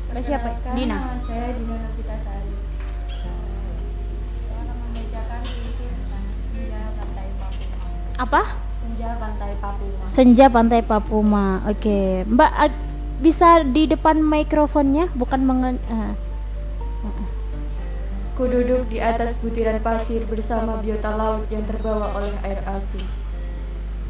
Mbak 0.09 0.23
siapa? 0.25 0.49
Dina. 0.75 0.97
nama 0.97 1.15
saya 1.23 1.47
Dina 1.55 1.77
Novita 1.79 2.17
Sari. 2.25 2.53
Saya 4.49 4.61
akan 4.65 4.77
membacakan 4.83 5.41
puisi 5.45 5.85
tentang 5.87 6.25
Senja 6.51 6.83
Pantai 6.97 7.27
Papuma. 7.39 7.77
apa? 8.19 8.43
Senja 8.83 9.09
Pantai 9.15 9.53
Papuma. 9.61 10.05
senja 10.09 10.47
pantai 10.49 10.81
Papuma 10.83 11.47
oke. 11.69 11.99
Mbak 12.27 12.53
ag- 12.57 12.87
bisa 13.19 13.63
di 13.63 13.87
depan 13.87 14.19
mikrofonnya? 14.19 15.11
Bukan 15.13 15.43
mengen 15.43 15.77
eh, 15.87 16.13
Ku 18.39 18.47
duduk 18.47 18.87
di 18.87 19.03
atas 19.03 19.35
butiran 19.43 19.83
pasir 19.83 20.23
bersama 20.31 20.79
biota 20.79 21.11
laut 21.11 21.43
yang 21.51 21.67
terbawa 21.67 22.23
oleh 22.23 22.31
air 22.47 22.63
asin. 22.71 23.03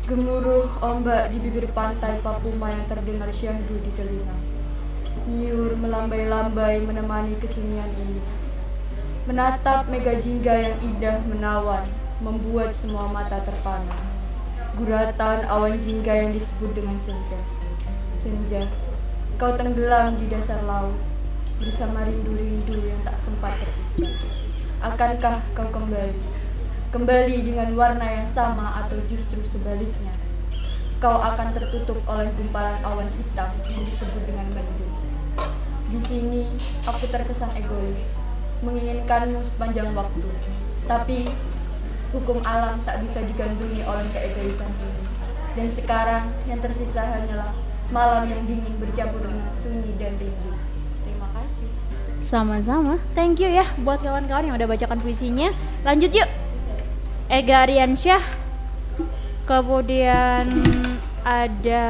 Gemuruh 0.05 0.69
ombak 0.85 1.33
di 1.33 1.41
bibir 1.41 1.65
pantai 1.73 2.21
Papuma 2.21 2.69
yang 2.69 2.85
terdengar 2.93 3.33
syahdu 3.33 3.81
di 3.81 3.89
telinga. 3.97 4.37
Nyur 5.33 5.81
melambai-lambai 5.81 6.77
menemani 6.85 7.41
kesunyian 7.41 7.89
ini. 7.97 8.21
Menatap 9.25 9.89
mega 9.89 10.13
jingga 10.21 10.61
yang 10.61 10.77
indah 10.85 11.25
menawan, 11.25 11.89
membuat 12.21 12.77
semua 12.77 13.09
mata 13.09 13.41
terpana. 13.41 13.97
Guratan 14.77 15.49
awan 15.49 15.81
jingga 15.81 16.13
yang 16.13 16.37
disebut 16.37 16.77
dengan 16.77 17.01
senja. 17.01 17.41
Senja, 18.21 18.69
kau 19.41 19.57
tenggelam 19.57 20.21
di 20.21 20.29
dasar 20.29 20.61
laut 20.69 21.01
bersama 21.65 22.05
rindu-rindu 22.05 22.77
yang 22.77 23.01
tak 23.09 23.17
sempat 23.25 23.57
terucap. 23.57 23.78
Akankah 24.79 25.43
kau 25.59 25.67
kembali? 25.75 26.15
Kembali 26.95 27.37
dengan 27.43 27.75
warna 27.75 28.07
yang 28.07 28.31
sama 28.31 28.79
atau 28.79 28.95
justru 29.11 29.43
sebaliknya? 29.43 30.15
Kau 31.03 31.19
akan 31.19 31.51
tertutup 31.51 31.99
oleh 32.07 32.31
gumpalan 32.39 32.79
awan 32.87 33.11
hitam 33.19 33.51
yang 33.67 33.83
disebut 33.83 34.23
dengan 34.23 34.47
mendung. 34.55 34.95
Di 35.91 35.99
sini 36.07 36.47
aku 36.87 37.11
terkesan 37.11 37.59
egois, 37.59 38.07
menginginkanmu 38.63 39.43
sepanjang 39.43 39.91
waktu. 39.99 40.31
Tapi 40.87 41.27
hukum 42.15 42.39
alam 42.47 42.79
tak 42.87 43.03
bisa 43.03 43.19
digandrungi 43.27 43.83
oleh 43.83 44.07
keegoisan 44.15 44.71
ini. 44.79 45.03
Dan 45.59 45.69
sekarang 45.75 46.31
yang 46.47 46.63
tersisa 46.63 47.03
hanyalah 47.03 47.51
malam 47.91 48.31
yang 48.31 48.47
dingin 48.47 48.79
bercampur 48.79 49.27
dengan 49.27 49.51
sunyi 49.59 49.91
dan 49.99 50.15
rindu. 50.23 50.68
Sama-sama. 52.29 53.01
Thank 53.17 53.41
you 53.41 53.49
ya 53.49 53.65
buat 53.81 54.05
kawan-kawan 54.05 54.53
yang 54.53 54.61
udah 54.61 54.69
bacakan 54.69 55.01
puisinya. 55.01 55.49
Lanjut 55.81 56.13
yuk. 56.13 56.29
Ega 57.33 57.65
Aryansyah. 57.65 58.21
Kemudian 59.49 60.45
ada 61.25 61.87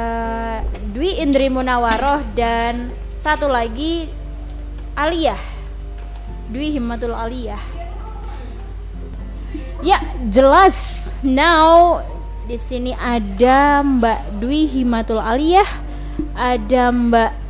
Dwi 0.95 1.19
Indri 1.19 1.51
Munawaroh 1.51 2.23
dan 2.39 2.95
satu 3.19 3.51
lagi 3.51 4.07
Aliyah. 4.95 5.43
Dwi 6.55 6.71
Himmatul 6.79 7.19
Aliyah. 7.19 7.59
Ya, 9.83 9.99
jelas. 10.31 11.11
Now 11.27 11.99
di 12.47 12.55
sini 12.57 12.95
ada 12.95 13.83
Mbak 13.83 14.39
Dwi 14.39 14.71
Himatul 14.71 15.19
Aliyah, 15.19 15.67
ada 16.39 16.95
Mbak 16.95 17.48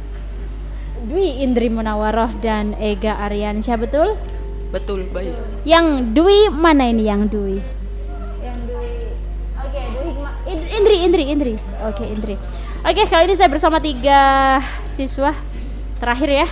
Dwi 1.07 1.47
Indri 1.47 1.71
Munawaroh 1.71 2.35
dan 2.43 2.75
Ega 2.75 3.15
Aryansyah 3.23 3.79
betul? 3.79 4.19
Betul, 4.75 5.07
baik. 5.15 5.33
Yang 5.63 6.13
Dwi 6.13 6.51
mana 6.51 6.91
ini 6.91 7.07
yang 7.07 7.31
Dwi? 7.31 7.57
Yang 8.43 8.59
Dwi. 8.67 8.91
Oke, 9.63 9.81
Dwi 9.81 10.05
Hikmah. 10.11 10.35
In- 10.51 10.69
Indri, 10.69 10.97
Indri, 11.07 11.25
Indri. 11.31 11.55
Oke, 11.87 12.05
Indri. 12.05 12.35
Oke, 12.83 13.03
kali 13.07 13.31
ini 13.31 13.35
saya 13.39 13.51
bersama 13.51 13.79
tiga 13.79 14.21
siswa 14.83 15.33
terakhir 16.03 16.45
ya. 16.45 16.49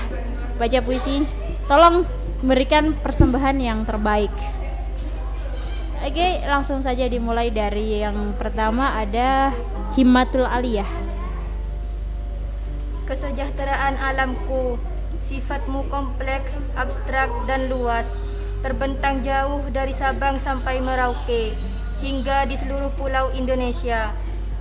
Baca 0.57 0.79
puisi. 0.81 1.27
Tolong 1.67 2.07
memberikan 2.41 2.95
persembahan 2.95 3.57
yang 3.59 3.83
terbaik. 3.83 4.33
Oke, 6.07 6.39
langsung 6.47 6.81
saja 6.87 7.09
dimulai 7.11 7.51
dari 7.51 7.99
yang 7.99 8.37
pertama 8.39 8.95
ada 8.95 9.51
Himmatul 9.99 10.47
Aliyah. 10.47 11.06
Kesejahteraan 13.07 14.03
alamku, 14.03 14.83
sifatmu 15.31 15.87
kompleks, 15.87 16.51
abstrak 16.75 17.31
dan 17.47 17.71
luas, 17.71 18.03
terbentang 18.67 19.23
jauh 19.23 19.63
dari 19.71 19.95
Sabang 19.95 20.43
sampai 20.43 20.83
Merauke, 20.83 21.55
hingga 22.03 22.51
di 22.51 22.59
seluruh 22.59 22.91
pulau 22.99 23.31
Indonesia. 23.31 24.11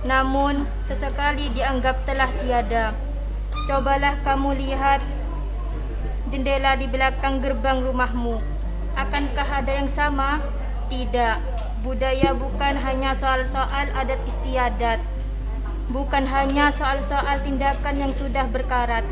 Namun, 0.06 0.62
sesekali 0.86 1.50
dianggap 1.58 2.06
telah 2.06 2.30
tiada. 2.38 2.94
Cobalah 3.66 4.14
kamu 4.22 4.54
lihat 4.62 5.02
jendela 6.30 6.78
di 6.78 6.86
belakang 6.86 7.42
gerbang 7.42 7.82
rumahmu. 7.82 8.38
Akankah 8.94 9.58
ada 9.58 9.74
yang 9.74 9.90
sama? 9.90 10.38
Tidak. 10.86 11.42
Budaya 11.82 12.30
bukan 12.30 12.78
hanya 12.78 13.18
soal-soal 13.18 13.90
adat 13.90 14.22
istiadat. 14.22 15.15
Bukan 15.86 16.26
hanya 16.26 16.74
soal-soal 16.74 17.46
tindakan 17.46 17.94
yang 18.02 18.12
sudah 18.18 18.50
berkarat. 18.50 19.06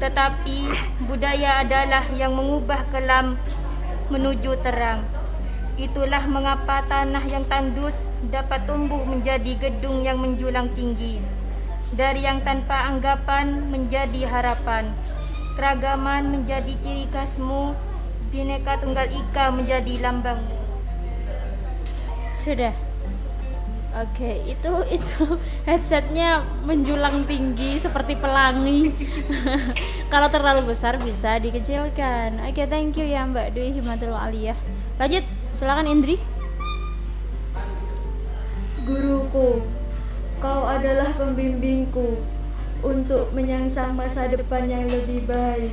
Tetapi 0.00 0.58
budaya 1.04 1.60
adalah 1.60 2.08
yang 2.16 2.32
mengubah 2.32 2.80
kelam 2.88 3.36
menuju 4.08 4.56
terang. 4.64 5.04
Itulah 5.74 6.24
mengapa 6.30 6.86
tanah 6.86 7.24
yang 7.28 7.44
tandus 7.50 7.98
dapat 8.30 8.64
tumbuh 8.64 9.02
menjadi 9.04 9.58
gedung 9.58 10.06
yang 10.06 10.16
menjulang 10.22 10.70
tinggi. 10.72 11.20
Dari 11.94 12.24
yang 12.24 12.42
tanpa 12.42 12.88
anggapan 12.90 13.70
menjadi 13.70 14.26
harapan. 14.26 14.90
Keragaman 15.54 16.34
menjadi 16.34 16.74
ciri 16.82 17.06
khasmu, 17.14 17.78
Bineka 18.34 18.82
Tunggal 18.82 19.06
Ika 19.06 19.54
menjadi 19.54 20.02
lambangmu. 20.02 20.58
Sudah. 22.34 22.83
Oke, 23.94 24.42
itu 24.42 24.72
itu 24.90 25.38
headsetnya 25.70 26.42
menjulang 26.66 27.22
tinggi 27.30 27.78
seperti 27.78 28.18
pelangi. 28.18 28.90
Kalau 30.12 30.26
terlalu 30.26 30.74
besar 30.74 30.98
bisa 30.98 31.38
dikecilkan. 31.38 32.42
Oke, 32.42 32.66
thank 32.66 32.98
you 32.98 33.06
ya 33.06 33.22
Mbak 33.22 33.54
Dwi 33.54 33.70
Himatul 33.78 34.18
Aliyah. 34.18 34.58
Lanjut, 34.98 35.22
silakan 35.54 35.86
Indri. 35.86 36.18
Guruku, 38.82 39.62
kau 40.42 40.62
adalah 40.66 41.14
pembimbingku 41.14 42.18
untuk 42.82 43.30
menyangsang 43.30 43.94
masa 43.94 44.26
depan 44.26 44.66
yang 44.66 44.90
lebih 44.90 45.22
baik. 45.22 45.70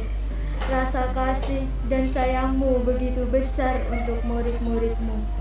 Rasa 0.70 1.10
kasih 1.10 1.66
dan 1.90 2.06
sayangmu 2.06 2.86
begitu 2.86 3.26
besar 3.34 3.82
untuk 3.90 4.22
murid-muridmu. 4.30 5.41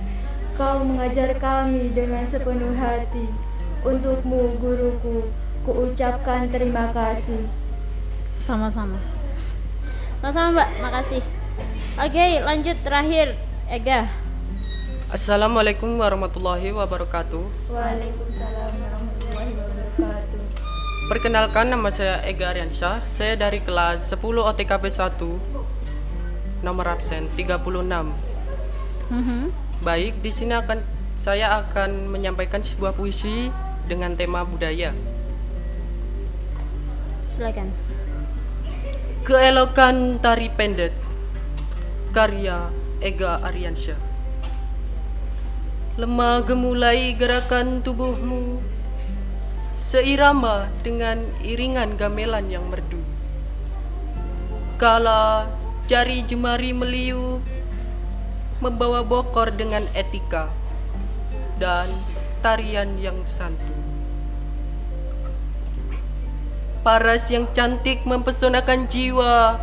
Kau 0.60 0.84
mengajar 0.84 1.32
kami 1.40 1.88
dengan 1.96 2.20
sepenuh 2.28 2.76
hati. 2.76 3.32
Untukmu, 3.80 4.60
guruku, 4.60 5.32
kuucapkan 5.64 6.52
terima 6.52 6.92
kasih. 6.92 7.48
Sama-sama. 8.36 9.00
Sama-sama 10.20 10.60
Mbak, 10.60 10.68
makasih. 10.84 11.24
Oke, 11.96 12.44
lanjut 12.44 12.76
terakhir 12.84 13.40
Ega. 13.72 14.12
Assalamualaikum 15.08 15.96
warahmatullahi 15.96 16.76
wabarakatuh. 16.76 17.72
Waalaikumsalam 17.72 18.72
warahmatullahi 18.84 19.52
wabarakatuh. 19.56 20.40
Perkenalkan 21.08 21.72
nama 21.72 21.88
saya 21.88 22.20
Ega 22.28 22.52
Aryansyah. 22.52 23.08
Saya 23.08 23.32
dari 23.32 23.64
kelas 23.64 24.12
10 24.12 24.44
OTKP 24.44 24.92
1. 24.92 25.40
Nomor 26.60 26.84
absen 26.84 27.32
36. 27.32 28.12
Mhm. 29.08 29.69
Baik, 29.80 30.20
di 30.20 30.28
sini 30.28 30.52
akan 30.52 30.84
saya 31.24 31.64
akan 31.64 32.12
menyampaikan 32.12 32.60
sebuah 32.60 32.92
puisi 32.92 33.48
dengan 33.88 34.12
tema 34.12 34.44
budaya. 34.44 34.92
Silakan. 37.32 37.72
Keelokan 39.24 40.20
tari 40.20 40.52
pendet 40.52 40.92
karya 42.12 42.68
Ega 43.00 43.40
Aryansyah. 43.40 43.96
Lemah 45.96 46.44
gemulai 46.44 47.16
gerakan 47.16 47.80
tubuhmu 47.80 48.60
seirama 49.80 50.68
dengan 50.84 51.24
iringan 51.40 51.96
gamelan 51.96 52.52
yang 52.52 52.68
merdu. 52.68 53.00
Kala 54.76 55.48
jari 55.88 56.20
jemari 56.28 56.76
meliuk 56.76 57.40
membawa 58.60 59.00
bokor 59.00 59.50
dengan 59.56 59.88
etika 59.96 60.52
dan 61.56 61.88
tarian 62.44 62.96
yang 63.00 63.16
santun. 63.24 63.80
Paras 66.80 67.28
yang 67.28 67.44
cantik 67.52 68.08
mempesonakan 68.08 68.88
jiwa 68.88 69.60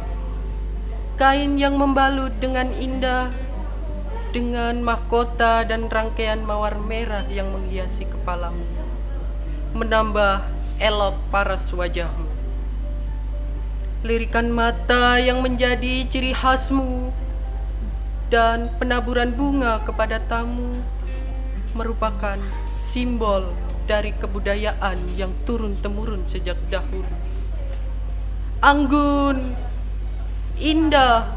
Kain 1.17 1.57
yang 1.57 1.73
membalut 1.73 2.29
dengan 2.37 2.69
indah 2.77 3.33
Dengan 4.29 4.85
mahkota 4.85 5.65
dan 5.65 5.89
rangkaian 5.89 6.45
mawar 6.45 6.77
merah 6.77 7.25
yang 7.33 7.49
menghiasi 7.49 8.05
kepalamu 8.05 8.61
Menambah 9.73 10.45
elok 10.77 11.17
paras 11.33 11.73
wajahmu 11.73 12.29
Lirikan 14.05 14.53
mata 14.53 15.17
yang 15.17 15.41
menjadi 15.41 16.05
ciri 16.05 16.37
khasmu 16.37 17.09
Dan 18.27 18.67
penaburan 18.75 19.31
bunga 19.31 19.79
kepada 19.87 20.19
tamu 20.19 20.83
Merupakan 21.77 22.41
simbol 22.65 23.53
dari 23.87 24.11
kebudayaan 24.17 24.97
yang 25.15 25.31
turun-temurun 25.47 26.27
sejak 26.27 26.59
dahulu. 26.67 27.07
Anggun, 28.59 29.53
indah, 30.59 31.29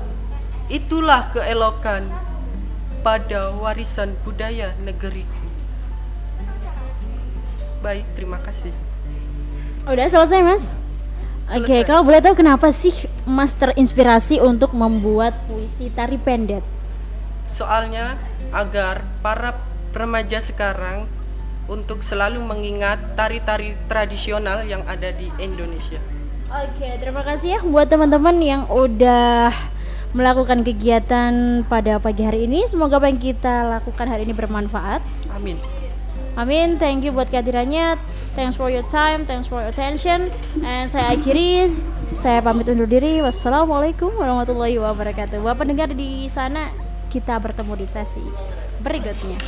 itulah 0.73 1.31
keelokan 1.31 2.09
pada 3.05 3.53
warisan 3.55 4.17
budaya 4.27 4.73
negeriku. 4.83 5.45
Baik, 7.81 8.05
terima 8.17 8.41
kasih. 8.45 8.73
Udah 9.89 10.09
selesai, 10.09 10.41
Mas? 10.41 10.65
Oke, 11.51 11.67
Selesai. 11.67 11.89
kalau 11.89 12.07
boleh 12.07 12.23
tahu 12.23 12.39
kenapa 12.39 12.71
sih 12.71 12.93
Mas 13.27 13.59
terinspirasi 13.59 14.39
untuk 14.39 14.71
membuat 14.77 15.35
puisi 15.51 15.91
tari 15.91 16.21
pendet? 16.21 16.63
Soalnya 17.51 18.15
agar 18.55 19.03
para 19.21 19.59
remaja 19.91 20.39
sekarang 20.39 21.11
untuk 21.67 22.03
selalu 22.03 22.43
mengingat 22.43 22.99
tari-tari 23.15 23.75
tradisional 23.87 24.63
yang 24.67 24.83
ada 24.87 25.11
di 25.15 25.31
Indonesia. 25.39 25.99
Oke, 26.51 26.99
terima 26.99 27.23
kasih 27.23 27.59
ya 27.59 27.61
buat 27.63 27.87
teman-teman 27.87 28.43
yang 28.43 28.63
udah 28.67 29.55
melakukan 30.11 30.67
kegiatan 30.67 31.63
pada 31.71 32.03
pagi 32.03 32.27
hari 32.27 32.51
ini. 32.51 32.67
Semoga 32.67 32.99
apa 32.99 33.07
yang 33.07 33.23
kita 33.23 33.71
lakukan 33.79 34.07
hari 34.11 34.27
ini 34.27 34.35
bermanfaat. 34.35 34.99
Amin. 35.31 35.55
Amin. 36.35 36.75
Thank 36.83 37.07
you 37.07 37.15
buat 37.15 37.31
kehadirannya. 37.31 37.95
Thanks 38.35 38.59
for 38.59 38.71
your 38.71 38.87
time, 38.87 39.27
thanks 39.27 39.51
for 39.51 39.63
your 39.63 39.71
attention. 39.71 40.31
And 40.63 40.87
saya 40.91 41.15
akhiri, 41.15 41.71
saya 42.15 42.43
pamit 42.43 42.67
undur 42.71 42.87
diri. 42.87 43.23
Wassalamualaikum 43.23 44.11
warahmatullahi 44.19 44.79
wabarakatuh. 44.79 45.43
Buat 45.43 45.59
pendengar 45.59 45.91
di 45.95 46.27
sana, 46.27 46.71
kita 47.11 47.35
bertemu 47.43 47.75
di 47.75 47.87
sesi 47.91 48.23
berikutnya. 48.79 49.39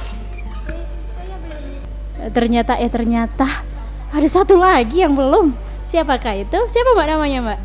Eh, 2.18 2.30
Ternyata 2.34 2.74
eh 2.82 2.90
ternyata 2.90 3.62
ada 4.10 4.28
satu 4.28 4.58
lagi 4.58 5.06
yang 5.06 5.14
belum. 5.14 5.54
Siapakah 5.86 6.42
itu? 6.42 6.58
Siapa 6.66 6.94
mbak 6.94 7.06
namanya 7.06 7.38
mbak? 7.42 7.60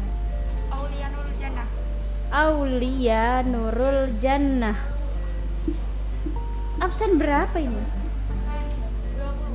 Aulia 0.70 1.08
Nurul 1.10 1.34
Jannah. 1.42 1.68
Aulia 2.30 3.26
Nurul 3.42 4.02
Jannah. 4.22 4.78
Absen 6.78 7.18
berapa 7.18 7.58
ini? 7.58 7.82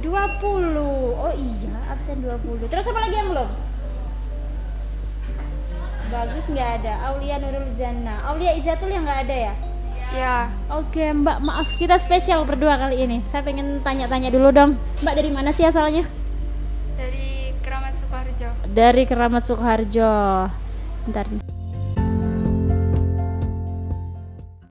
20. 0.02 1.22
Oh 1.22 1.30
iya, 1.38 1.74
absen 1.86 2.18
20. 2.26 2.66
Terus 2.66 2.90
apa 2.90 2.98
lagi 3.06 3.14
yang 3.14 3.30
belum? 3.30 3.50
Bagus 6.12 6.50
nggak 6.52 6.70
ada. 6.82 6.92
Aulia 7.08 7.40
Nurul 7.40 7.72
Zana. 7.72 8.20
Aulia 8.28 8.52
Izatul 8.52 8.92
yang 8.92 9.08
nggak 9.08 9.30
ada 9.30 9.36
ya? 9.48 9.54
Ya, 10.12 10.52
Oke 10.68 11.08
Mbak, 11.08 11.38
maaf 11.40 11.68
kita 11.80 11.96
spesial 11.96 12.44
berdua 12.44 12.76
kali 12.76 13.00
ini. 13.00 13.24
Saya 13.24 13.40
pengen 13.40 13.80
tanya-tanya 13.80 14.28
dulu 14.28 14.52
dong. 14.52 14.76
Mbak 15.00 15.14
dari 15.16 15.30
mana 15.32 15.56
sih 15.56 15.64
asalnya? 15.64 16.04
Dari 17.00 17.56
Keramat 17.64 17.96
Sukoharjo. 17.96 18.48
Dari 18.68 19.02
Keramat 19.08 19.42
Sukoharjo. 19.48 20.12
Bentar. 21.08 21.41